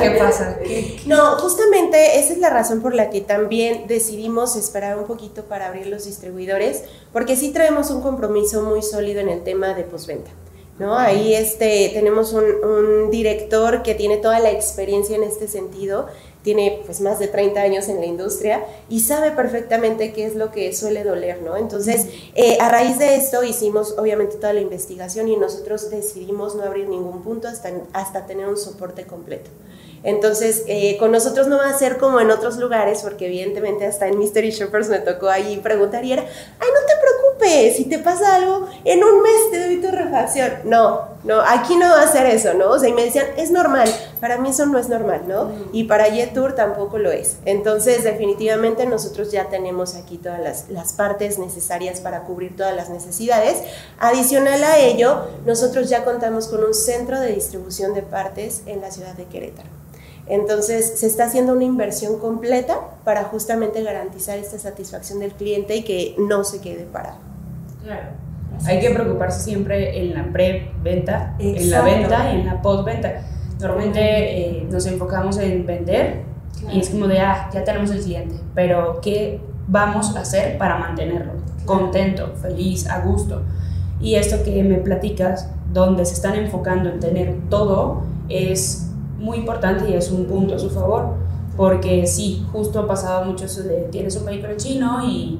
¿Qué 0.00 0.10
pasa? 0.18 0.58
No, 1.06 1.36
justamente 1.38 2.18
esa 2.18 2.32
es 2.32 2.38
la 2.38 2.50
razón 2.50 2.80
por 2.80 2.94
la 2.94 3.10
que 3.10 3.20
también 3.20 3.86
decidimos 3.86 4.56
esperar 4.56 4.98
un 4.98 5.04
poquito 5.04 5.44
para 5.44 5.68
abrir 5.68 5.86
los 5.86 6.04
distribuidores, 6.04 6.82
porque 7.12 7.36
sí 7.36 7.50
traemos 7.50 7.90
un 7.90 8.02
compromiso 8.02 8.62
muy 8.62 8.82
sólido 8.82 9.20
en 9.20 9.28
el 9.28 9.44
tema 9.44 9.74
de 9.74 9.84
postventa. 9.84 10.32
¿No? 10.78 10.96
Ahí 10.96 11.34
este, 11.34 11.90
tenemos 11.92 12.32
un, 12.32 13.10
director 13.10 13.82
que 13.82 13.94
tiene 13.94 14.16
toda 14.16 14.40
la 14.40 14.50
experiencia 14.50 15.16
en 15.16 15.22
este 15.22 15.48
sentido 15.48 16.06
tiene 16.42 16.82
pues 16.84 17.00
más 17.00 17.18
de 17.18 17.28
30 17.28 17.60
años 17.60 17.88
en 17.88 18.00
la 18.00 18.06
industria 18.06 18.64
y 18.88 19.00
sabe 19.00 19.30
perfectamente 19.30 20.12
qué 20.12 20.26
es 20.26 20.34
lo 20.34 20.50
que 20.50 20.74
suele 20.74 21.04
doler, 21.04 21.40
¿no? 21.42 21.56
Entonces, 21.56 22.06
eh, 22.34 22.58
a 22.60 22.68
raíz 22.68 22.98
de 22.98 23.14
esto 23.14 23.44
hicimos 23.44 23.94
obviamente 23.96 24.36
toda 24.36 24.52
la 24.52 24.60
investigación 24.60 25.28
y 25.28 25.36
nosotros 25.36 25.90
decidimos 25.90 26.54
no 26.54 26.64
abrir 26.64 26.88
ningún 26.88 27.22
punto 27.22 27.48
hasta, 27.48 27.70
hasta 27.92 28.26
tener 28.26 28.48
un 28.48 28.56
soporte 28.56 29.06
completo. 29.06 29.50
Entonces, 30.04 30.64
eh, 30.66 30.96
con 30.98 31.12
nosotros 31.12 31.46
no 31.46 31.58
va 31.58 31.68
a 31.68 31.78
ser 31.78 31.98
como 31.98 32.20
en 32.20 32.30
otros 32.30 32.56
lugares, 32.56 33.02
porque 33.02 33.26
evidentemente 33.26 33.86
hasta 33.86 34.08
en 34.08 34.18
Mystery 34.18 34.50
Shoppers 34.50 34.88
me 34.88 34.98
tocó 34.98 35.28
ahí 35.28 35.58
preguntar 35.58 36.04
y 36.04 36.12
era, 36.12 36.22
ay, 36.22 36.28
no 36.28 36.86
te 36.86 36.94
preocupes, 37.00 37.11
si 37.48 37.84
te 37.84 37.98
pasa 37.98 38.36
algo, 38.36 38.68
en 38.84 39.02
un 39.02 39.22
mes 39.22 39.50
te 39.50 39.64
doy 39.64 39.80
tu 39.80 39.90
refacción. 39.90 40.50
No, 40.64 41.12
no, 41.24 41.40
aquí 41.40 41.76
no 41.76 41.88
va 41.88 42.02
a 42.02 42.08
ser 42.08 42.26
eso, 42.26 42.54
¿no? 42.54 42.70
O 42.70 42.78
sea, 42.78 42.88
y 42.88 42.92
me 42.92 43.04
decían, 43.04 43.26
es 43.36 43.50
normal, 43.50 43.88
para 44.20 44.38
mí 44.38 44.50
eso 44.50 44.66
no 44.66 44.78
es 44.78 44.88
normal, 44.88 45.22
¿no? 45.28 45.44
Mm. 45.44 45.68
Y 45.72 45.84
para 45.84 46.06
Tour 46.32 46.54
tampoco 46.54 46.98
lo 46.98 47.10
es. 47.10 47.36
Entonces, 47.44 48.04
definitivamente 48.04 48.86
nosotros 48.86 49.30
ya 49.30 49.48
tenemos 49.48 49.94
aquí 49.94 50.18
todas 50.18 50.40
las, 50.40 50.68
las 50.68 50.92
partes 50.92 51.38
necesarias 51.38 52.00
para 52.00 52.24
cubrir 52.24 52.56
todas 52.56 52.74
las 52.74 52.90
necesidades. 52.90 53.62
Adicional 53.98 54.62
a 54.64 54.78
ello, 54.78 55.26
nosotros 55.46 55.88
ya 55.88 56.04
contamos 56.04 56.48
con 56.48 56.64
un 56.64 56.74
centro 56.74 57.20
de 57.20 57.32
distribución 57.32 57.94
de 57.94 58.02
partes 58.02 58.62
en 58.66 58.80
la 58.80 58.90
ciudad 58.90 59.14
de 59.14 59.24
Querétaro. 59.24 59.68
Entonces, 60.26 61.00
se 61.00 61.06
está 61.06 61.24
haciendo 61.24 61.52
una 61.52 61.64
inversión 61.64 62.18
completa 62.18 62.80
para 63.04 63.24
justamente 63.24 63.82
garantizar 63.82 64.38
esta 64.38 64.58
satisfacción 64.58 65.18
del 65.18 65.32
cliente 65.32 65.76
y 65.76 65.84
que 65.84 66.14
no 66.18 66.44
se 66.44 66.60
quede 66.60 66.84
parado. 66.84 67.31
Claro. 67.82 68.08
Hay 68.64 68.80
que 68.80 68.90
preocuparse 68.90 69.40
siempre 69.40 70.00
en 70.00 70.14
la 70.14 70.24
pre-venta, 70.32 71.34
en 71.38 71.70
la 71.70 71.82
venta 71.82 72.32
y 72.32 72.40
en 72.40 72.46
la 72.46 72.62
post-venta. 72.62 73.22
Normalmente 73.60 74.00
eh, 74.00 74.66
nos 74.70 74.86
enfocamos 74.86 75.38
en 75.38 75.66
vender 75.66 76.22
y 76.70 76.80
es 76.80 76.90
como 76.90 77.06
de, 77.08 77.20
ah, 77.20 77.50
ya 77.52 77.64
tenemos 77.64 77.90
el 77.90 78.02
cliente, 78.02 78.36
pero 78.54 79.00
¿qué 79.00 79.40
vamos 79.66 80.14
a 80.16 80.20
hacer 80.20 80.58
para 80.58 80.78
mantenerlo? 80.78 81.32
Contento, 81.64 82.32
feliz, 82.40 82.88
a 82.88 83.00
gusto. 83.00 83.42
Y 84.00 84.14
esto 84.16 84.42
que 84.44 84.62
me 84.62 84.76
platicas, 84.76 85.48
donde 85.72 86.04
se 86.04 86.14
están 86.14 86.34
enfocando 86.34 86.90
en 86.90 87.00
tener 87.00 87.36
todo, 87.48 88.02
es 88.28 88.90
muy 89.18 89.38
importante 89.38 89.88
y 89.88 89.94
es 89.94 90.10
un 90.10 90.26
punto 90.26 90.56
a 90.56 90.58
su 90.58 90.70
favor, 90.70 91.14
porque 91.56 92.06
sí, 92.06 92.44
justo 92.52 92.80
ha 92.80 92.86
pasado 92.86 93.24
mucho 93.24 93.44
eso 93.44 93.62
de 93.62 93.88
tienes 93.90 94.16
un 94.16 94.26
vehículo 94.26 94.56
chino 94.56 95.04
y, 95.04 95.38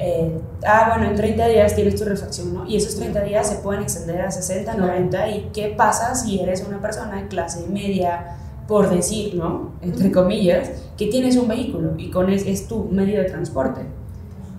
eh, 0.00 0.40
ah, 0.66 0.92
bueno, 0.94 1.10
en 1.10 1.16
30 1.16 1.48
días 1.48 1.74
tienes 1.74 1.96
tu 1.96 2.04
refacción, 2.04 2.54
¿no? 2.54 2.66
Y 2.66 2.76
esos 2.76 2.96
30 2.96 3.22
días 3.24 3.48
se 3.48 3.56
pueden 3.56 3.82
extender 3.82 4.20
a 4.22 4.30
60, 4.30 4.74
90, 4.74 5.28
y 5.30 5.50
¿qué 5.52 5.74
pasa 5.76 6.14
si 6.14 6.40
eres 6.40 6.64
una 6.66 6.80
persona 6.80 7.16
de 7.16 7.28
clase 7.28 7.66
media, 7.68 8.36
por 8.66 8.90
decir, 8.90 9.34
¿no? 9.34 9.72
Entre 9.82 10.12
comillas, 10.12 10.70
que 10.96 11.06
tienes 11.06 11.36
un 11.36 11.48
vehículo 11.48 11.94
y 11.96 12.10
con 12.10 12.30
es, 12.30 12.46
es 12.46 12.68
tu 12.68 12.84
medio 12.84 13.20
de 13.20 13.26
transporte. 13.26 13.80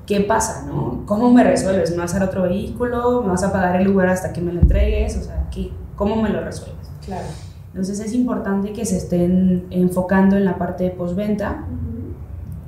¿Qué 0.05 0.21
pasa, 0.21 0.65
no? 0.65 1.03
¿Cómo 1.05 1.31
me 1.31 1.43
resuelves? 1.43 1.91
¿Me 1.91 1.97
vas 1.97 2.15
a 2.15 2.19
dar 2.19 2.29
otro 2.29 2.43
vehículo? 2.43 3.21
¿Me 3.21 3.29
vas 3.29 3.43
a 3.43 3.51
pagar 3.53 3.79
el 3.79 3.83
lugar 3.83 4.09
hasta 4.09 4.33
que 4.33 4.41
me 4.41 4.51
lo 4.51 4.59
entregues? 4.59 5.15
O 5.17 5.21
sea, 5.21 5.47
¿qué, 5.51 5.69
¿cómo 5.95 6.15
me 6.15 6.29
lo 6.29 6.43
resuelves? 6.43 6.89
Claro. 7.05 7.27
Entonces 7.67 7.99
es 7.99 8.13
importante 8.13 8.73
que 8.73 8.85
se 8.85 8.97
estén 8.97 9.67
enfocando 9.69 10.35
en 10.35 10.45
la 10.45 10.57
parte 10.57 10.85
de 10.85 10.89
postventa 10.89 11.65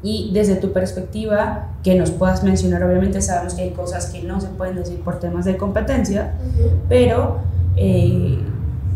y 0.04 0.32
desde 0.34 0.56
tu 0.56 0.72
perspectiva 0.72 1.68
que 1.84 1.96
nos 1.96 2.12
puedas 2.12 2.44
mencionar, 2.44 2.84
obviamente 2.84 3.22
sabemos 3.22 3.54
que 3.54 3.64
hay 3.64 3.70
cosas 3.72 4.08
que 4.08 4.24
no 4.24 4.42
se 4.42 4.48
pueden 4.48 4.76
decir 4.76 5.00
por 5.02 5.20
temas 5.20 5.46
de 5.46 5.58
competencia, 5.58 6.34
pero 6.90 7.38
eh, 7.76 8.40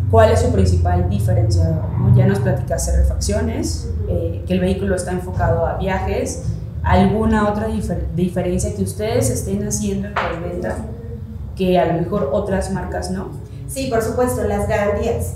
¿cuál 0.10 0.32
es 0.32 0.42
su 0.42 0.52
principal 0.52 1.08
diferenciador? 1.10 1.84
Ya 2.16 2.26
nos 2.26 2.40
platicaste 2.40 2.98
refacciones, 2.98 3.90
eh, 4.10 4.44
que 4.48 4.54
el 4.54 4.60
vehículo 4.60 4.96
está 4.96 5.12
enfocado 5.12 5.66
a 5.66 5.78
viajes, 5.78 6.44
alguna 6.82 7.50
otra 7.50 7.68
diferencia 8.16 8.76
que 8.76 8.84
ustedes 8.84 9.30
estén 9.30 9.68
haciendo 9.68 10.08
en 10.08 10.50
venta 10.50 10.78
que 11.56 11.80
a 11.80 11.86
lo 11.86 12.02
mejor 12.02 12.30
otras 12.32 12.72
marcas 12.72 13.12
no. 13.12 13.30
Sí, 13.68 13.88
por 13.90 14.02
supuesto, 14.02 14.44
las 14.44 14.68
garantías. 14.68 15.36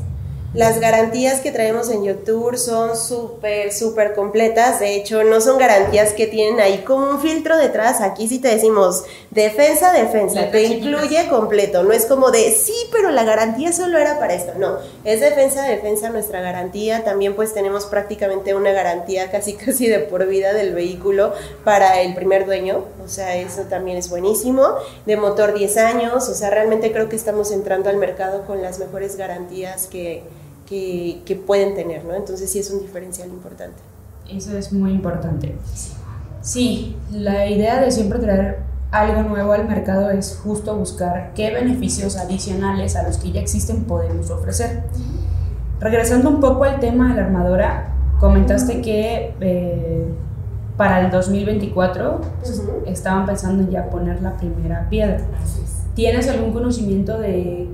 Las 0.55 0.79
garantías 0.79 1.41
que 1.41 1.51
traemos 1.51 1.91
en 1.91 2.03
YouTube 2.03 2.57
son 2.57 2.97
súper, 2.97 3.71
súper 3.71 4.15
completas. 4.15 4.79
De 4.79 4.95
hecho, 4.95 5.23
no 5.23 5.41
son 5.41 5.59
garantías 5.59 6.13
que 6.13 6.25
tienen 6.25 6.59
ahí 6.59 6.79
como 6.79 7.07
un 7.07 7.21
filtro 7.21 7.55
detrás. 7.55 8.01
Aquí 8.01 8.27
sí 8.27 8.39
te 8.39 8.47
decimos 8.47 9.03
defensa, 9.29 9.91
defensa. 9.91 10.49
Te 10.49 10.63
incluye 10.63 11.27
completo. 11.29 11.83
No 11.83 11.91
es 11.91 12.07
como 12.07 12.31
de 12.31 12.49
sí, 12.51 12.73
pero 12.91 13.11
la 13.11 13.25
garantía 13.25 13.71
solo 13.71 13.99
era 13.99 14.17
para 14.17 14.33
esto. 14.33 14.53
No, 14.57 14.77
es 15.03 15.21
defensa, 15.21 15.67
defensa 15.67 16.09
nuestra 16.09 16.41
garantía. 16.41 17.03
También 17.03 17.35
pues 17.35 17.53
tenemos 17.53 17.85
prácticamente 17.85 18.55
una 18.55 18.71
garantía 18.71 19.29
casi 19.29 19.53
casi 19.65 19.85
de 19.87 19.99
por 19.99 20.25
vida 20.25 20.53
del 20.53 20.73
vehículo 20.73 21.31
para 21.63 22.01
el 22.01 22.15
primer 22.15 22.47
dueño. 22.47 22.85
O 23.05 23.07
sea, 23.07 23.35
eso 23.35 23.61
también 23.69 23.97
es 23.97 24.09
buenísimo. 24.09 24.67
De 25.05 25.15
motor 25.15 25.53
10 25.53 25.77
años. 25.77 26.27
O 26.27 26.33
sea, 26.33 26.49
realmente 26.49 26.91
creo 26.91 27.07
que 27.07 27.15
estamos 27.15 27.51
entrando 27.51 27.91
al 27.91 27.97
mercado 27.97 28.47
con 28.47 28.63
las 28.63 28.79
mejores 28.79 29.15
garantías 29.15 29.85
que 29.85 30.23
que, 30.69 31.43
pueden 31.47 31.73
tener, 31.73 32.05
¿no? 32.05 32.13
Entonces 32.13 32.49
sí 32.51 32.59
es 32.59 32.69
un 32.71 32.81
diferencial 32.81 33.27
importante. 33.29 33.77
Eso 34.29 34.55
es 34.55 34.71
muy 34.71 34.91
importante. 34.91 35.55
Sí, 36.41 36.95
la 37.11 37.47
idea 37.47 37.81
de 37.81 37.91
siempre 37.91 38.19
traer 38.19 38.59
algo 38.91 39.23
nuevo 39.23 39.51
al 39.51 39.67
mercado 39.67 40.11
es 40.11 40.39
justo 40.43 40.75
buscar 40.75 41.33
qué 41.33 41.51
beneficios 41.51 42.17
adicionales 42.17 42.95
a 42.95 43.03
los 43.03 43.17
que 43.17 43.31
ya 43.31 43.41
existen 43.41 43.85
podemos 43.85 44.29
ofrecer. 44.29 44.83
Regresando 45.79 46.29
un 46.29 46.39
poco 46.39 46.63
al 46.65 46.79
tema 46.79 47.09
de 47.09 47.15
la 47.15 47.27
armadora, 47.27 47.93
comentaste 48.19 48.81
que 48.81 49.33
eh, 49.39 50.07
para 50.77 51.01
el 51.01 51.11
2024 51.11 52.21
estaban 52.85 53.25
pensando 53.25 53.69
ya 53.69 53.89
poner 53.89 54.21
la 54.21 54.37
primera 54.37 54.87
piedra. 54.89 55.21
¿Tienes 55.95 56.27
algún 56.29 56.53
conocimiento 56.53 57.19
de 57.19 57.67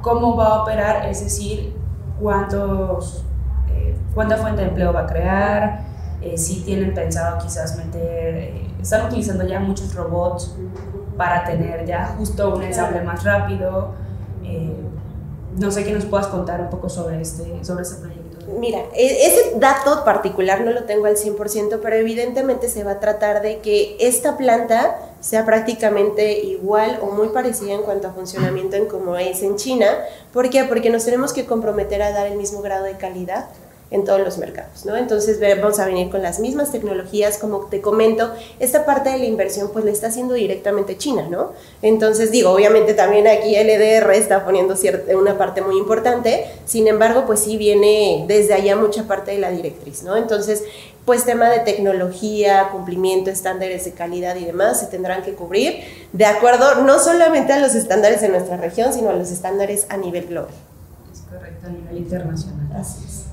cómo 0.00 0.36
va 0.36 0.48
a 0.48 0.62
operar? 0.62 1.06
Es 1.06 1.22
decir, 1.22 1.79
cuántos, 2.20 3.24
eh, 3.70 3.94
cuánta 4.14 4.36
fuente 4.36 4.62
de 4.62 4.68
empleo 4.68 4.92
va 4.92 5.00
a 5.00 5.06
crear, 5.06 5.80
eh, 6.22 6.36
si 6.36 6.60
tienen 6.60 6.94
pensado 6.94 7.38
quizás 7.38 7.76
meter, 7.76 8.34
eh, 8.34 8.66
están 8.80 9.06
utilizando 9.06 9.44
ya 9.46 9.58
muchos 9.60 9.94
robots 9.94 10.54
para 11.16 11.44
tener 11.44 11.86
ya 11.86 12.14
justo 12.18 12.54
un 12.54 12.62
ensamble 12.62 13.02
más 13.02 13.24
rápido. 13.24 13.94
no 15.58 15.70
sé 15.70 15.84
qué 15.84 15.92
nos 15.92 16.04
puedas 16.04 16.28
contar 16.28 16.60
un 16.60 16.70
poco 16.70 16.88
sobre 16.88 17.20
este, 17.20 17.64
sobre 17.64 17.82
este 17.82 18.00
proyecto. 18.00 18.46
Mira, 18.58 18.78
e, 18.94 19.26
ese 19.26 19.58
dato 19.58 20.04
particular 20.04 20.60
no 20.60 20.70
lo 20.70 20.84
tengo 20.84 21.06
al 21.06 21.16
100%, 21.16 21.80
pero 21.82 21.96
evidentemente 21.96 22.68
se 22.68 22.84
va 22.84 22.92
a 22.92 23.00
tratar 23.00 23.42
de 23.42 23.58
que 23.58 23.96
esta 24.00 24.36
planta 24.36 24.96
sea 25.20 25.44
prácticamente 25.44 26.40
igual 26.40 26.98
o 27.02 27.06
muy 27.06 27.28
parecida 27.28 27.74
en 27.74 27.82
cuanto 27.82 28.08
a 28.08 28.12
funcionamiento 28.12 28.76
en 28.76 28.86
como 28.86 29.16
es 29.16 29.42
en 29.42 29.56
China. 29.56 29.86
¿Por 30.32 30.50
qué? 30.50 30.64
Porque 30.64 30.90
nos 30.90 31.04
tenemos 31.04 31.32
que 31.32 31.46
comprometer 31.46 32.02
a 32.02 32.12
dar 32.12 32.26
el 32.26 32.36
mismo 32.36 32.62
grado 32.62 32.84
de 32.84 32.96
calidad 32.96 33.46
en 33.90 34.04
todos 34.04 34.20
los 34.20 34.38
mercados, 34.38 34.84
¿no? 34.84 34.96
Entonces 34.96 35.40
vamos 35.60 35.80
a 35.80 35.86
venir 35.86 36.10
con 36.10 36.22
las 36.22 36.38
mismas 36.38 36.70
tecnologías, 36.70 37.38
como 37.38 37.66
te 37.66 37.80
comento, 37.80 38.32
esta 38.60 38.86
parte 38.86 39.10
de 39.10 39.18
la 39.18 39.24
inversión 39.24 39.70
pues 39.72 39.84
le 39.84 39.90
está 39.90 40.08
haciendo 40.08 40.34
directamente 40.34 40.96
China, 40.96 41.26
¿no? 41.28 41.52
Entonces 41.82 42.30
digo, 42.30 42.50
obviamente 42.50 42.94
también 42.94 43.26
aquí 43.26 43.56
LDR 43.56 44.12
está 44.12 44.44
poniendo 44.44 44.76
cierta, 44.76 45.16
una 45.16 45.36
parte 45.36 45.60
muy 45.60 45.76
importante, 45.76 46.46
sin 46.66 46.86
embargo 46.86 47.24
pues 47.26 47.40
sí 47.40 47.56
viene 47.56 48.24
desde 48.28 48.54
allá 48.54 48.76
mucha 48.76 49.08
parte 49.08 49.32
de 49.32 49.38
la 49.38 49.50
directriz, 49.50 50.04
¿no? 50.04 50.16
Entonces 50.16 50.62
pues 51.04 51.24
tema 51.24 51.48
de 51.50 51.60
tecnología, 51.60 52.68
cumplimiento, 52.70 53.30
estándares 53.30 53.84
de 53.84 53.92
calidad 53.92 54.36
y 54.36 54.44
demás 54.44 54.78
se 54.78 54.86
tendrán 54.86 55.22
que 55.24 55.34
cubrir 55.34 55.82
de 56.12 56.26
acuerdo 56.26 56.82
no 56.82 57.00
solamente 57.00 57.52
a 57.52 57.58
los 57.58 57.74
estándares 57.74 58.20
de 58.20 58.28
nuestra 58.28 58.56
región, 58.56 58.92
sino 58.92 59.10
a 59.10 59.14
los 59.14 59.32
estándares 59.32 59.86
a 59.88 59.96
nivel 59.96 60.26
global. 60.26 60.52
Es 61.12 61.22
correcto, 61.22 61.66
a 61.66 61.70
nivel 61.70 61.96
internacional. 61.96 62.68
Así 62.76 63.04
es. 63.04 63.29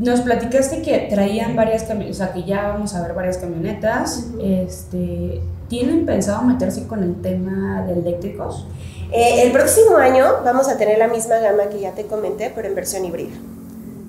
Nos 0.00 0.22
platicaste 0.22 0.80
que 0.80 1.08
traían 1.10 1.54
varias 1.54 1.82
camionetas, 1.82 2.16
o 2.16 2.24
sea, 2.24 2.32
que 2.32 2.44
ya 2.44 2.68
vamos 2.68 2.94
a 2.94 3.02
ver 3.02 3.12
varias 3.12 3.36
camionetas. 3.36 4.28
este, 4.42 5.42
¿Tienen 5.68 6.06
pensado 6.06 6.42
meterse 6.42 6.86
con 6.86 7.02
el 7.02 7.20
tema 7.20 7.84
de 7.86 7.92
eléctricos? 7.92 8.66
Eh, 9.12 9.42
el 9.42 9.52
próximo 9.52 9.98
año 9.98 10.24
vamos 10.42 10.70
a 10.70 10.78
tener 10.78 10.96
la 10.96 11.06
misma 11.06 11.36
gama 11.36 11.64
que 11.64 11.80
ya 11.80 11.92
te 11.92 12.06
comenté, 12.06 12.50
pero 12.54 12.66
en 12.66 12.74
versión 12.74 13.04
híbrida. 13.04 13.36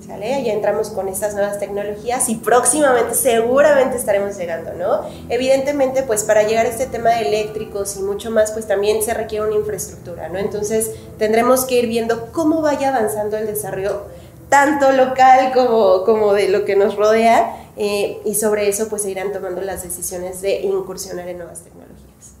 ¿Sale? 0.06 0.42
Ya 0.42 0.54
entramos 0.54 0.88
con 0.88 1.08
estas 1.08 1.34
nuevas 1.34 1.60
tecnologías 1.60 2.28
y 2.28 2.36
próximamente 2.36 3.14
seguramente 3.14 3.96
estaremos 3.96 4.36
llegando, 4.36 4.72
¿no? 4.72 5.02
Evidentemente, 5.28 6.02
pues 6.02 6.24
para 6.24 6.42
llegar 6.42 6.66
a 6.66 6.70
este 6.70 6.86
tema 6.86 7.10
de 7.10 7.28
eléctricos 7.28 7.96
y 7.96 8.02
mucho 8.02 8.30
más, 8.30 8.50
pues 8.50 8.66
también 8.66 9.02
se 9.02 9.14
requiere 9.14 9.46
una 9.46 9.56
infraestructura, 9.56 10.28
¿no? 10.30 10.38
Entonces 10.38 10.90
tendremos 11.18 11.66
que 11.66 11.78
ir 11.78 11.86
viendo 11.86 12.32
cómo 12.32 12.62
vaya 12.62 12.88
avanzando 12.88 13.36
el 13.36 13.46
desarrollo 13.46 14.06
tanto 14.52 14.92
local 14.92 15.50
como, 15.54 16.04
como 16.04 16.34
de 16.34 16.50
lo 16.50 16.66
que 16.66 16.76
nos 16.76 16.94
rodea, 16.94 17.56
eh, 17.78 18.20
y 18.26 18.34
sobre 18.34 18.68
eso 18.68 18.90
pues 18.90 19.00
se 19.00 19.10
irán 19.10 19.32
tomando 19.32 19.62
las 19.62 19.82
decisiones 19.82 20.42
de 20.42 20.60
incursionar 20.60 21.26
en 21.26 21.38
nuevas 21.38 21.62
tecnologías. 21.62 22.34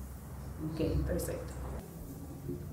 Ok, 0.74 1.06
perfecto. 1.06 1.54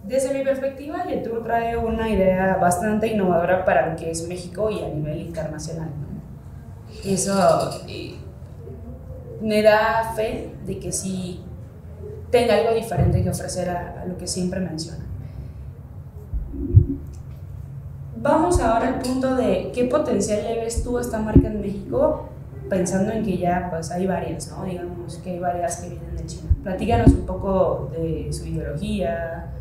Desde 0.04 0.34
mi 0.34 0.43
perspectiva, 0.43 1.06
YouTube 1.08 1.41
trae 1.41 1.78
una 1.78 2.10
idea 2.10 2.58
bastante 2.58 3.08
innovadora 3.08 3.63
para 3.63 3.89
lo 3.89 3.95
que 3.95 4.12
es 4.12 4.28
México 4.28 4.69
y 4.69 4.84
a 4.84 4.89
nivel 4.89 5.21
internacional. 5.21 5.89
Eso 7.06 7.82
eh, 7.88 8.17
me 9.41 9.62
da 9.62 10.12
fe 10.17 10.54
de 10.65 10.80
que 10.80 10.91
sí 10.91 11.45
tenga 12.30 12.56
algo 12.56 12.73
diferente 12.73 13.23
que 13.23 13.30
ofrecer 13.30 13.69
a 13.69 14.04
lo 14.06 14.17
que 14.17 14.28
siempre 14.28 14.60
menciona. 14.60 15.09
Vamos 18.21 18.60
ahora 18.60 18.89
al 18.89 18.99
punto 18.99 19.36
de 19.36 19.71
qué 19.73 19.86
potencial 19.86 20.43
le 20.43 20.55
ves 20.55 20.84
tú 20.84 20.97
a 20.97 21.01
esta 21.01 21.19
marca 21.19 21.47
en 21.47 21.62
México, 21.62 22.27
pensando 22.69 23.13
en 23.13 23.23
que 23.23 23.38
ya 23.38 23.69
pues 23.71 23.91
hay 23.91 24.08
varias, 24.08 24.49
¿no? 24.49 24.65
Digamos 24.65 25.15
que 25.23 25.32
hay 25.32 25.39
varias 25.39 25.77
que 25.77 25.89
vienen 25.89 26.17
de 26.17 26.25
China. 26.25 26.49
Platícanos 26.62 27.13
un 27.13 27.25
poco 27.25 27.89
de 27.93 28.27
su 28.34 28.45
ideología, 28.45 29.53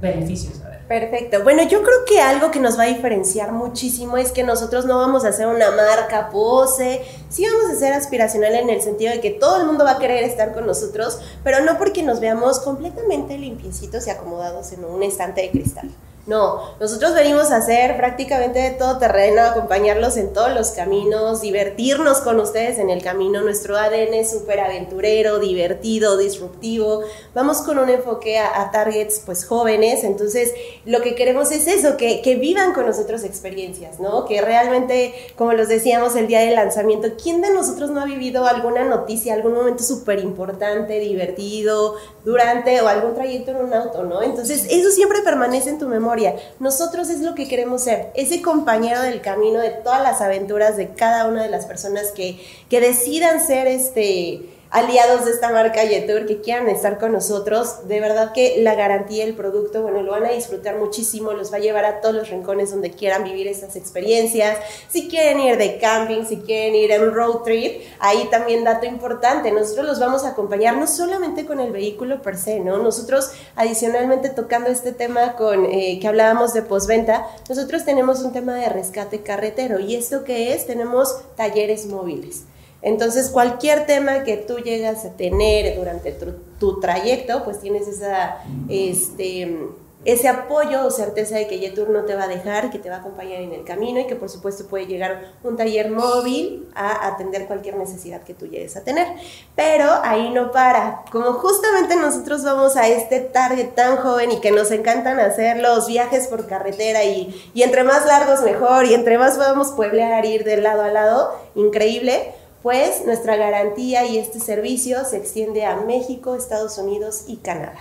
beneficios. 0.00 0.60
A 0.64 0.70
ver. 0.70 0.80
Perfecto. 0.88 1.44
Bueno, 1.44 1.62
yo 1.62 1.84
creo 1.84 2.04
que 2.04 2.20
algo 2.20 2.50
que 2.50 2.58
nos 2.58 2.76
va 2.76 2.82
a 2.82 2.86
diferenciar 2.86 3.52
muchísimo 3.52 4.16
es 4.16 4.32
que 4.32 4.42
nosotros 4.42 4.84
no 4.84 4.98
vamos 4.98 5.24
a 5.24 5.28
hacer 5.28 5.46
una 5.46 5.70
marca 5.70 6.30
pose, 6.30 7.00
sí 7.28 7.46
vamos 7.46 7.76
a 7.76 7.78
ser 7.78 7.92
aspiracional 7.92 8.56
en 8.56 8.70
el 8.70 8.82
sentido 8.82 9.12
de 9.12 9.20
que 9.20 9.30
todo 9.30 9.60
el 9.60 9.68
mundo 9.68 9.84
va 9.84 9.92
a 9.92 9.98
querer 10.00 10.24
estar 10.24 10.52
con 10.52 10.66
nosotros, 10.66 11.20
pero 11.44 11.64
no 11.64 11.78
porque 11.78 12.02
nos 12.02 12.18
veamos 12.18 12.58
completamente 12.58 13.38
limpiecitos 13.38 14.08
y 14.08 14.10
acomodados 14.10 14.72
en 14.72 14.84
un 14.84 15.04
estante 15.04 15.42
de 15.42 15.50
cristal. 15.52 15.88
No, 16.24 16.76
nosotros 16.78 17.14
venimos 17.14 17.50
a 17.50 17.56
hacer 17.56 17.96
prácticamente 17.96 18.60
de 18.60 18.70
todo 18.70 18.98
terreno, 18.98 19.42
acompañarlos 19.42 20.16
en 20.16 20.32
todos 20.32 20.54
los 20.54 20.70
caminos, 20.70 21.40
divertirnos 21.40 22.18
con 22.18 22.38
ustedes 22.38 22.78
en 22.78 22.90
el 22.90 23.02
camino. 23.02 23.42
Nuestro 23.42 23.76
ADN 23.76 24.14
es 24.14 24.30
súper 24.30 24.60
aventurero, 24.60 25.40
divertido, 25.40 26.16
disruptivo. 26.16 27.02
Vamos 27.34 27.62
con 27.62 27.80
un 27.80 27.88
enfoque 27.88 28.38
a, 28.38 28.70
targets 28.70 29.20
pues 29.26 29.44
jóvenes, 29.44 30.04
entonces 30.04 30.52
lo 30.84 31.02
que 31.02 31.16
queremos 31.16 31.50
es 31.50 31.66
eso, 31.66 31.96
que, 31.96 32.22
que, 32.22 32.36
vivan 32.36 32.72
con 32.72 32.86
nosotros 32.86 33.24
experiencias, 33.24 33.98
¿no? 33.98 34.24
Que 34.24 34.40
realmente, 34.40 35.14
como 35.36 35.52
los 35.52 35.68
decíamos 35.68 36.14
el 36.14 36.28
día 36.28 36.40
del 36.40 36.54
lanzamiento, 36.54 37.08
¿quién 37.20 37.42
de 37.42 37.52
nosotros 37.52 37.90
no 37.90 38.00
ha 38.00 38.04
vivido 38.04 38.46
alguna 38.46 38.84
noticia, 38.84 39.34
algún 39.34 39.54
momento 39.54 39.82
súper 39.82 40.20
importante, 40.20 41.00
divertido, 41.00 41.96
durante 42.24 42.80
o 42.80 42.86
algún 42.86 43.14
trayecto 43.14 43.50
en 43.50 43.56
un 43.58 43.74
auto, 43.74 44.04
¿no? 44.04 44.22
Entonces 44.22 44.66
eso 44.70 44.90
siempre 44.92 45.20
permanece 45.22 45.70
en 45.70 45.78
tu 45.78 45.88
memoria 45.88 46.11
nosotros 46.58 47.10
es 47.10 47.20
lo 47.20 47.34
que 47.34 47.48
queremos 47.48 47.82
ser, 47.82 48.10
ese 48.14 48.42
compañero 48.42 49.00
del 49.02 49.20
camino 49.20 49.60
de 49.60 49.70
todas 49.70 50.02
las 50.02 50.20
aventuras 50.20 50.76
de 50.76 50.88
cada 50.88 51.26
una 51.26 51.42
de 51.42 51.48
las 51.48 51.66
personas 51.66 52.12
que, 52.12 52.40
que 52.68 52.80
decidan 52.80 53.44
ser 53.44 53.66
este 53.66 54.40
aliados 54.72 55.26
de 55.26 55.32
esta 55.32 55.50
marca 55.50 55.84
Yetur 55.84 56.24
que 56.26 56.40
quieran 56.40 56.66
estar 56.68 56.98
con 56.98 57.12
nosotros. 57.12 57.86
De 57.88 58.00
verdad 58.00 58.32
que 58.32 58.56
la 58.62 58.74
garantía 58.74 59.26
del 59.26 59.34
producto, 59.34 59.82
bueno, 59.82 60.00
lo 60.00 60.12
van 60.12 60.24
a 60.24 60.30
disfrutar 60.30 60.78
muchísimo, 60.78 61.32
los 61.32 61.52
va 61.52 61.58
a 61.58 61.60
llevar 61.60 61.84
a 61.84 62.00
todos 62.00 62.14
los 62.14 62.30
rincones 62.30 62.70
donde 62.70 62.90
quieran 62.90 63.22
vivir 63.22 63.46
estas 63.46 63.76
experiencias. 63.76 64.58
Si 64.88 65.08
quieren 65.08 65.40
ir 65.40 65.58
de 65.58 65.78
camping, 65.78 66.24
si 66.24 66.38
quieren 66.38 66.74
ir 66.74 66.90
en 66.90 67.12
road 67.12 67.42
trip, 67.44 67.82
ahí 68.00 68.26
también 68.30 68.64
dato 68.64 68.86
importante, 68.86 69.52
nosotros 69.52 69.86
los 69.86 70.00
vamos 70.00 70.24
a 70.24 70.30
acompañar 70.30 70.78
no 70.78 70.86
solamente 70.86 71.44
con 71.44 71.60
el 71.60 71.70
vehículo 71.70 72.22
per 72.22 72.38
se, 72.38 72.60
¿no? 72.60 72.78
Nosotros 72.78 73.30
adicionalmente 73.56 74.30
tocando 74.30 74.70
este 74.70 74.92
tema 74.92 75.36
con 75.36 75.66
eh, 75.66 75.98
que 76.00 76.08
hablábamos 76.08 76.54
de 76.54 76.62
postventa, 76.62 77.26
nosotros 77.46 77.84
tenemos 77.84 78.20
un 78.20 78.32
tema 78.32 78.54
de 78.54 78.70
rescate 78.70 79.20
carretero 79.22 79.80
y 79.80 79.96
esto 79.96 80.24
que 80.24 80.54
es, 80.54 80.66
tenemos 80.66 81.14
talleres 81.36 81.84
móviles. 81.86 82.44
Entonces, 82.82 83.30
cualquier 83.30 83.86
tema 83.86 84.24
que 84.24 84.36
tú 84.36 84.58
llegas 84.58 85.04
a 85.04 85.12
tener 85.12 85.76
durante 85.76 86.12
tu, 86.12 86.80
trayecto, 86.80 87.44
pues 87.44 87.60
tienes 87.60 87.88
esa, 87.88 88.38
este, 88.68 89.56
ese 90.04 90.28
apoyo 90.28 90.84
o 90.84 90.90
certeza 90.90 91.36
de 91.36 91.46
que 91.46 91.60
Yetur 91.60 91.90
no 91.90 92.04
te 92.04 92.16
va 92.16 92.24
a 92.24 92.28
dejar, 92.28 92.70
que 92.70 92.80
te 92.80 92.90
va 92.90 92.96
a 92.96 92.98
acompañar 92.98 93.40
en 93.40 93.52
el 93.52 93.64
camino 93.64 94.00
y 94.00 94.06
que 94.06 94.16
por 94.16 94.28
supuesto 94.28 94.66
puede 94.66 94.86
llegar 94.86 95.32
un 95.44 95.56
taller 95.56 95.90
móvil 95.90 96.68
a 96.74 97.06
atender 97.06 97.46
cualquier 97.46 97.76
necesidad 97.76 98.22
que 98.22 98.34
tú 98.34 98.46
llegues 98.46 98.76
a 98.76 98.82
tener. 98.82 99.06
Pero 99.54 99.88
ahí 100.02 100.30
no 100.30 100.50
para. 100.50 101.04
Como 101.12 101.34
justamente 101.34 101.94
nosotros 101.94 102.42
vamos 102.42 102.76
a 102.76 102.88
este 102.88 103.20
target 103.20 103.74
tan 103.74 103.96
joven 103.96 104.32
y 104.32 104.40
que 104.40 104.50
nos 104.50 104.72
encantan 104.72 105.20
hacer 105.20 105.58
los 105.58 105.86
viajes 105.86 106.26
por 106.26 106.48
carretera 106.48 107.04
y, 107.04 107.50
y 107.54 107.62
entre 107.62 107.84
más 107.84 108.04
largos 108.06 108.42
mejor 108.42 108.86
y 108.86 108.94
entre 108.94 109.18
más 109.18 109.36
podamos 109.36 109.70
pueblear, 109.70 110.24
ir 110.24 110.42
de 110.42 110.56
lado 110.56 110.82
a 110.82 110.88
lado, 110.88 111.32
increíble 111.54 112.34
pues 112.62 113.04
nuestra 113.04 113.36
garantía 113.36 114.04
y 114.06 114.18
este 114.18 114.40
servicio 114.40 115.04
se 115.04 115.16
extiende 115.16 115.64
a 115.64 115.76
México, 115.76 116.34
Estados 116.34 116.78
Unidos 116.78 117.24
y 117.26 117.36
Canadá. 117.36 117.78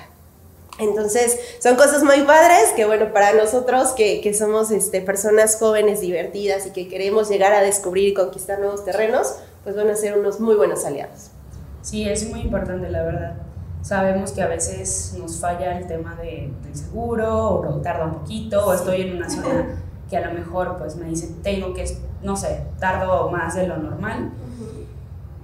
Entonces, 0.80 1.38
son 1.60 1.76
cosas 1.76 2.04
muy 2.04 2.22
padres 2.24 2.72
que, 2.76 2.86
bueno, 2.86 3.13
para 3.13 3.34
nosotros 3.34 3.91
que, 3.91 4.22
que 4.22 4.34
somos 4.34 4.72
este, 4.72 5.02
personas 5.02 5.58
jóvenes, 5.58 6.02
divertidas 6.02 6.65
y 6.65 6.72
que 6.72 6.88
queremos 6.88 7.30
llegar 7.30 7.54
a 7.54 7.62
descubrir 7.62 8.08
y 8.08 8.13
conquistar 8.13 8.60
nuevos 8.60 8.84
terrenos, 8.84 9.36
pues 9.63 9.76
van 9.76 9.89
a 9.89 9.96
ser 9.96 10.17
unos 10.17 10.39
muy 10.39 10.56
buenos 10.56 10.84
aliados. 10.86 11.30
Sí, 11.84 12.08
es 12.08 12.28
muy 12.30 12.41
importante, 12.41 12.89
la 12.89 13.04
verdad. 13.04 13.36
Sabemos 13.84 14.32
que 14.32 14.41
a 14.41 14.48
veces 14.48 15.15
nos 15.17 15.39
falla 15.39 15.78
el 15.78 15.88
tema 15.88 16.15
de, 16.15 16.52
del 16.63 16.76
seguro, 16.76 17.62
o 17.62 17.82
tarda 17.82 18.06
un 18.06 18.13
poquito, 18.15 18.65
o 18.65 18.74
estoy 18.74 19.02
en 19.02 19.17
una 19.17 19.30
zona 19.30 19.78
que 20.10 20.17
a 20.17 20.28
lo 20.28 20.34
mejor 20.34 20.78
pues 20.78 20.96
me 20.96 21.06
dice, 21.08 21.30
tengo 21.41 21.74
que, 21.74 21.86
no 22.22 22.36
sé, 22.36 22.63
tardo 22.80 23.30
más 23.30 23.56
de 23.56 23.67
lo 23.67 23.78
normal. 23.78 24.32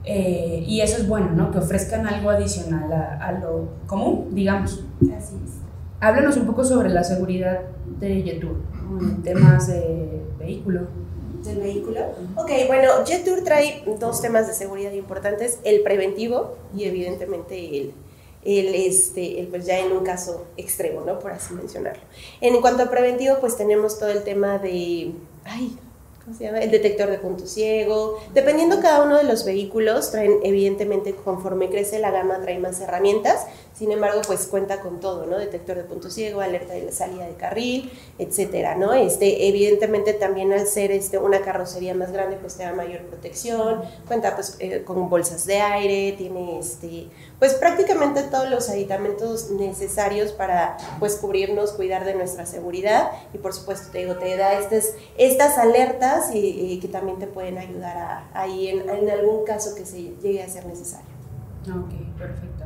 Eh, 0.09 0.63
y 0.65 0.79
eso 0.79 0.97
es 0.97 1.07
bueno, 1.07 1.31
¿no? 1.31 1.51
Que 1.51 1.57
ofrezcan 1.57 2.07
algo 2.07 2.29
adicional 2.29 2.91
a, 2.93 3.17
a 3.27 3.31
lo 3.33 3.67
común, 3.87 4.29
digamos. 4.31 4.85
Así 5.01 5.35
es. 5.45 5.51
Háblanos 5.99 6.37
un 6.37 6.45
poco 6.45 6.63
sobre 6.63 6.89
la 6.89 7.03
seguridad 7.03 7.59
de 7.99 8.23
Yetur, 8.23 8.55
en 9.01 9.21
temas 9.21 9.67
de 9.67 10.21
vehículo. 10.39 10.81
¿Del 11.43 11.57
vehículo? 11.57 12.01
Ok, 12.35 12.51
bueno, 12.67 12.89
Jetour 13.05 13.43
trae 13.43 13.83
dos 13.99 14.21
temas 14.21 14.47
de 14.47 14.53
seguridad 14.53 14.91
importantes, 14.91 15.59
el 15.63 15.81
preventivo 15.81 16.55
y 16.75 16.85
evidentemente 16.85 17.57
el, 17.57 17.93
el, 18.45 18.75
este, 18.75 19.39
el, 19.39 19.47
pues 19.47 19.65
ya 19.65 19.79
en 19.79 19.91
un 19.91 20.03
caso 20.03 20.45
extremo, 20.55 21.01
¿no? 21.05 21.19
Por 21.19 21.31
así 21.31 21.53
mencionarlo. 21.53 22.01
En 22.41 22.59
cuanto 22.61 22.83
a 22.83 22.89
preventivo, 22.89 23.37
pues 23.39 23.57
tenemos 23.57 23.99
todo 23.99 24.09
el 24.09 24.23
tema 24.23 24.57
de, 24.57 25.13
ay, 25.45 25.77
¿cómo 26.27 26.37
se 26.37 26.43
llama? 26.43 26.59
El 26.59 26.71
detector 26.71 27.09
de 27.09 27.19
punto 27.19 27.47
ciego. 27.47 28.19
Dependiendo 28.33 28.81
cada 28.81 29.01
uno 29.03 29.15
de 29.15 29.23
los 29.23 29.45
vehículos, 29.45 30.11
traen 30.11 30.39
evidentemente 30.43 31.13
conforme 31.13 31.69
crece 31.69 31.99
la 31.99 32.11
gama, 32.11 32.41
trae 32.41 32.59
más 32.59 32.81
herramientas. 32.81 33.45
Sin 33.77 33.91
embargo, 33.91 34.21
pues 34.25 34.47
cuenta 34.47 34.79
con 34.79 34.99
todo, 34.99 35.27
¿no? 35.27 35.37
Detector 35.37 35.77
de 35.77 35.83
punto 35.83 36.09
ciego, 36.09 36.41
alerta 36.41 36.73
de 36.73 36.91
salida 36.91 37.27
de 37.27 37.35
carril, 37.35 37.91
etcétera, 38.17 38.73
¿no? 38.73 38.93
Este, 38.93 39.47
evidentemente 39.47 40.13
también 40.13 40.51
al 40.51 40.65
ser 40.65 40.89
este, 40.91 41.19
una 41.19 41.41
carrocería 41.41 41.93
más 41.93 42.11
grande, 42.11 42.37
pues 42.37 42.55
te 42.55 42.63
da 42.63 42.73
mayor 42.73 43.01
protección, 43.03 43.83
cuenta 44.07 44.33
pues 44.33 44.55
eh, 44.59 44.83
con 44.83 45.11
bolsas 45.11 45.45
de 45.45 45.61
aire, 45.61 46.15
tiene 46.17 46.57
este, 46.57 47.09
pues 47.37 47.53
prácticamente 47.53 48.23
todos 48.23 48.49
los 48.49 48.67
aditamentos 48.67 49.51
necesarios 49.51 50.31
para 50.31 50.77
pues 50.97 51.17
cubrirnos, 51.17 51.73
cuidar 51.73 52.03
de 52.03 52.15
nuestra 52.15 52.47
seguridad 52.47 53.11
y 53.31 53.37
por 53.37 53.53
supuesto 53.53 53.91
te 53.91 53.99
digo, 53.99 54.15
te 54.15 54.37
da 54.37 54.59
estas, 54.59 54.93
estas 55.19 55.59
alertas 55.59 56.33
y, 56.33 56.79
que 56.81 56.87
también 56.87 57.19
te 57.19 57.27
pueden 57.27 57.59
ayudar 57.59 58.23
ahí 58.33 58.69
en, 58.69 58.89
en 58.89 59.09
algún 59.09 59.45
caso 59.45 59.75
que 59.75 59.85
se 59.85 60.15
llegue 60.21 60.41
a 60.41 60.49
ser 60.49 60.65
necesario. 60.65 61.05
Ok, 61.67 62.17
perfecto. 62.17 62.56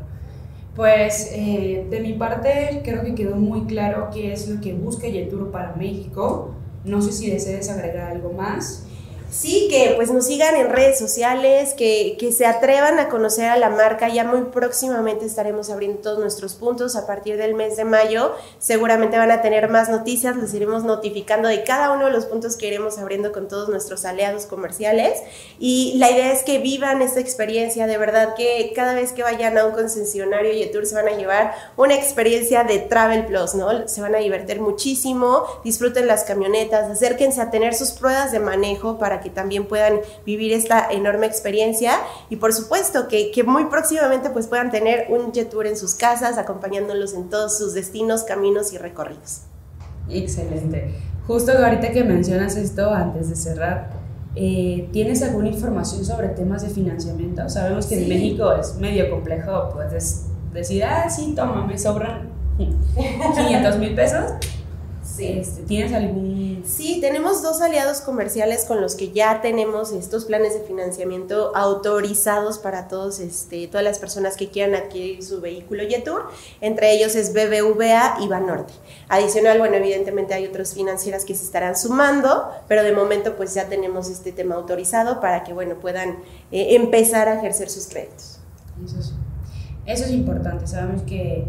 Pues 0.76 1.32
eh, 1.34 1.86
de 1.90 2.00
mi 2.00 2.14
parte 2.14 2.82
creo 2.84 3.04
que 3.04 3.14
quedó 3.14 3.36
muy 3.36 3.66
claro 3.66 4.10
qué 4.14 4.32
es 4.32 4.48
lo 4.48 4.62
que 4.62 4.74
busca 4.74 5.08
Yetur 5.08 5.52
para 5.52 5.76
México. 5.76 6.52
No 6.86 7.02
sé 7.02 7.12
si 7.12 7.30
desees 7.30 7.70
agregar 7.70 8.12
algo 8.12 8.32
más. 8.32 8.86
Sí, 9.32 9.68
que 9.70 9.94
pues 9.96 10.12
nos 10.12 10.26
sigan 10.26 10.58
en 10.58 10.70
redes 10.70 11.00
sociales, 11.00 11.74
que, 11.74 12.18
que, 12.20 12.34
se 12.34 12.46
atrevan 12.46 13.00
a 13.00 13.08
conocer 13.08 13.46
a 13.46 13.56
la 13.56 13.70
marca. 13.70 14.10
Ya 14.10 14.26
muy 14.26 14.42
próximamente 14.52 15.26
estaremos 15.26 15.70
abriendo 15.70 16.00
todos 16.02 16.20
nuestros 16.20 16.56
puntos 16.56 16.98
a 16.98 17.08
partir 17.08 17.38
del 17.38 17.54
mes 17.54 17.78
de 17.78 17.86
mayo. 17.86 18.36
Seguramente 18.60 19.18
van 19.18 19.32
a 19.32 19.42
tener 19.42 19.70
más 19.70 19.88
noticias, 19.88 20.36
les 20.36 20.54
iremos 20.54 20.84
notificando 20.84 21.48
de 21.48 21.64
cada 21.64 21.94
uno 21.94 22.08
de 22.08 22.12
los 22.12 22.26
puntos 22.26 22.58
que 22.58 22.68
iremos 22.68 22.98
abriendo 22.98 23.32
con 23.32 23.48
todos 23.48 23.70
nuestros 23.70 24.04
aliados 24.04 24.46
comerciales. 24.46 25.22
Y 25.60 25.94
la 25.98 26.12
idea 26.12 26.34
es 26.34 26.44
que 26.44 26.60
vivan 26.60 27.02
esta 27.02 27.22
experiencia, 27.22 27.88
de 27.88 27.98
verdad 27.98 28.36
que 28.36 28.74
cada 28.76 28.94
vez 28.94 29.14
que 29.14 29.24
vayan 29.24 29.58
a 29.58 29.66
un 29.66 29.72
concesionario 29.72 30.52
Yetur 30.52 30.86
se 30.86 30.96
van 30.96 31.08
a 31.08 31.12
llevar 31.12 31.54
una 31.78 31.96
experiencia 31.96 32.66
de 32.66 32.80
Travel 32.80 33.26
Plus, 33.28 33.56
¿no? 33.56 33.88
Se 33.88 34.02
van 34.02 34.14
a 34.14 34.18
divertir 34.18 34.60
muchísimo, 34.60 35.46
disfruten 35.64 36.06
las 36.06 36.26
camionetas, 36.26 36.92
acérquense 36.92 37.40
a 37.40 37.50
tener 37.50 37.74
sus 37.74 37.92
pruebas 37.92 38.34
de 38.34 38.40
manejo 38.40 39.00
para 39.00 39.21
que 39.22 39.30
también 39.30 39.66
puedan 39.66 40.00
vivir 40.26 40.52
esta 40.54 40.92
enorme 40.92 41.26
experiencia 41.26 41.94
y 42.30 42.36
por 42.36 42.54
supuesto 42.54 43.08
que, 43.08 43.32
que 43.32 43.44
muy 43.44 43.66
próximamente 43.66 44.30
pues 44.30 44.48
puedan 44.48 44.72
tener 44.72 45.08
un 45.10 45.32
jet 45.32 45.50
tour 45.50 45.68
en 45.68 45.78
sus 45.78 45.96
casas 45.96 46.38
acompañándolos 46.38 47.14
en 47.14 47.30
todos 47.30 47.58
sus 47.58 47.74
destinos, 47.74 48.24
caminos 48.24 48.74
y 48.74 48.78
recorridos. 48.78 49.42
Excelente. 50.10 50.96
Justo 51.28 51.52
ahorita 51.52 51.92
que 51.92 52.04
mencionas 52.04 52.56
esto, 52.58 52.90
antes 52.90 53.30
de 53.30 53.36
cerrar, 53.36 53.92
eh, 54.36 54.90
¿tienes 54.92 55.22
alguna 55.24 55.50
información 55.50 56.04
sobre 56.06 56.30
temas 56.30 56.64
de 56.64 56.70
financiamiento? 56.70 57.48
Sabemos 57.50 57.86
que 57.86 57.96
sí. 57.96 58.04
en 58.04 58.10
México 58.10 58.54
es 58.54 58.76
medio 58.78 59.10
complejo, 59.10 59.70
puedes 59.74 60.26
decir, 60.54 60.84
ah, 60.84 61.10
sí, 61.10 61.34
toma, 61.36 61.66
me 61.66 61.78
sobran 61.78 62.30
500 62.58 63.78
mil 63.78 63.94
pesos. 63.94 64.32
Sí. 65.16 65.28
Este, 65.28 65.64
¿Tienes 65.64 65.94
algún 65.94 66.64
Sí, 66.66 67.00
tenemos 67.02 67.42
dos 67.42 67.62
aliados 67.62 68.02
comerciales 68.02 68.66
con 68.66 68.82
los 68.82 68.96
que 68.96 69.12
ya 69.12 69.42
tenemos 69.42 69.92
estos 69.92 70.26
planes 70.26 70.54
de 70.54 70.62
financiamiento 70.62 71.56
autorizados 71.56 72.60
para 72.60 72.88
todos, 72.88 73.20
este, 73.20 73.68
todas 73.68 73.84
las 73.84 74.00
personas 74.00 74.38
que 74.38 74.50
quieran 74.50 74.76
adquirir 74.76 75.24
su 75.24 75.42
vehículo 75.42 75.84
Yetur. 75.84 76.30
Entre 76.62 76.94
ellos 76.94 77.16
es 77.16 77.34
BBVA 77.34 78.18
y 78.22 78.28
Banorte. 78.28 78.74
Adicional, 79.10 79.58
bueno, 79.58 79.76
evidentemente 79.76 80.34
hay 80.34 80.46
otras 80.46 80.74
financieras 80.74 81.26
que 81.26 81.36
se 81.36 81.44
estarán 81.44 81.76
sumando, 81.76 82.50
pero 82.68 82.84
de 82.84 82.94
momento 82.94 83.36
pues 83.36 83.54
ya 83.54 83.68
tenemos 83.68 84.10
este 84.10 84.32
tema 84.32 84.56
autorizado 84.56 85.20
para 85.20 85.44
que, 85.44 85.54
bueno, 85.54 85.76
puedan 85.76 86.18
eh, 86.52 86.76
empezar 86.76 87.28
a 87.28 87.38
ejercer 87.38 87.70
sus 87.70 87.88
créditos. 87.88 88.40
Eso 88.86 89.00
es, 89.00 89.14
eso 89.86 90.06
es 90.06 90.12
importante. 90.12 90.68
Sabemos 90.68 91.02
que 91.04 91.46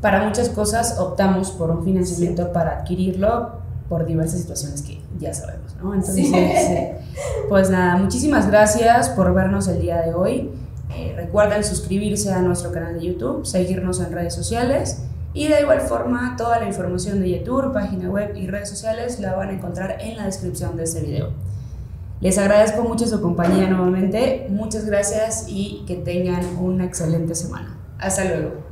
para 0.00 0.24
muchas 0.24 0.48
cosas 0.48 0.98
optamos 0.98 1.50
por 1.50 1.70
un 1.70 1.84
financiamiento 1.84 2.44
sí. 2.44 2.50
para 2.52 2.78
adquirirlo 2.78 3.58
por 3.88 4.04
diversas 4.04 4.40
situaciones 4.40 4.82
que 4.82 5.00
ya 5.18 5.32
sabemos, 5.32 5.74
¿no? 5.82 5.94
Entonces, 5.94 6.26
sí. 6.26 6.76
pues 7.48 7.70
nada, 7.70 7.96
muchísimas 7.96 8.46
gracias 8.46 9.08
por 9.10 9.32
vernos 9.34 9.66
el 9.68 9.80
día 9.80 10.02
de 10.02 10.14
hoy. 10.14 10.50
Eh, 10.94 11.14
recuerden 11.16 11.64
suscribirse 11.64 12.32
a 12.32 12.40
nuestro 12.40 12.72
canal 12.72 12.94
de 12.94 13.06
YouTube, 13.06 13.44
seguirnos 13.46 14.00
en 14.00 14.12
redes 14.12 14.34
sociales 14.34 15.02
y 15.34 15.48
de 15.48 15.60
igual 15.60 15.80
forma 15.80 16.34
toda 16.36 16.58
la 16.58 16.66
información 16.66 17.20
de 17.20 17.30
Yetur, 17.30 17.72
página 17.72 18.08
web 18.08 18.34
y 18.36 18.46
redes 18.46 18.68
sociales 18.68 19.20
la 19.20 19.34
van 19.34 19.50
a 19.50 19.52
encontrar 19.52 19.98
en 20.00 20.16
la 20.16 20.24
descripción 20.24 20.76
de 20.76 20.84
este 20.84 21.00
video. 21.00 21.30
Les 22.20 22.36
agradezco 22.38 22.82
mucho 22.82 23.06
su 23.06 23.20
compañía 23.20 23.68
nuevamente, 23.68 24.46
muchas 24.50 24.84
gracias 24.86 25.44
y 25.48 25.84
que 25.86 25.94
tengan 25.94 26.44
una 26.60 26.84
excelente 26.84 27.34
semana. 27.34 27.78
Hasta 27.98 28.24
luego. 28.24 28.67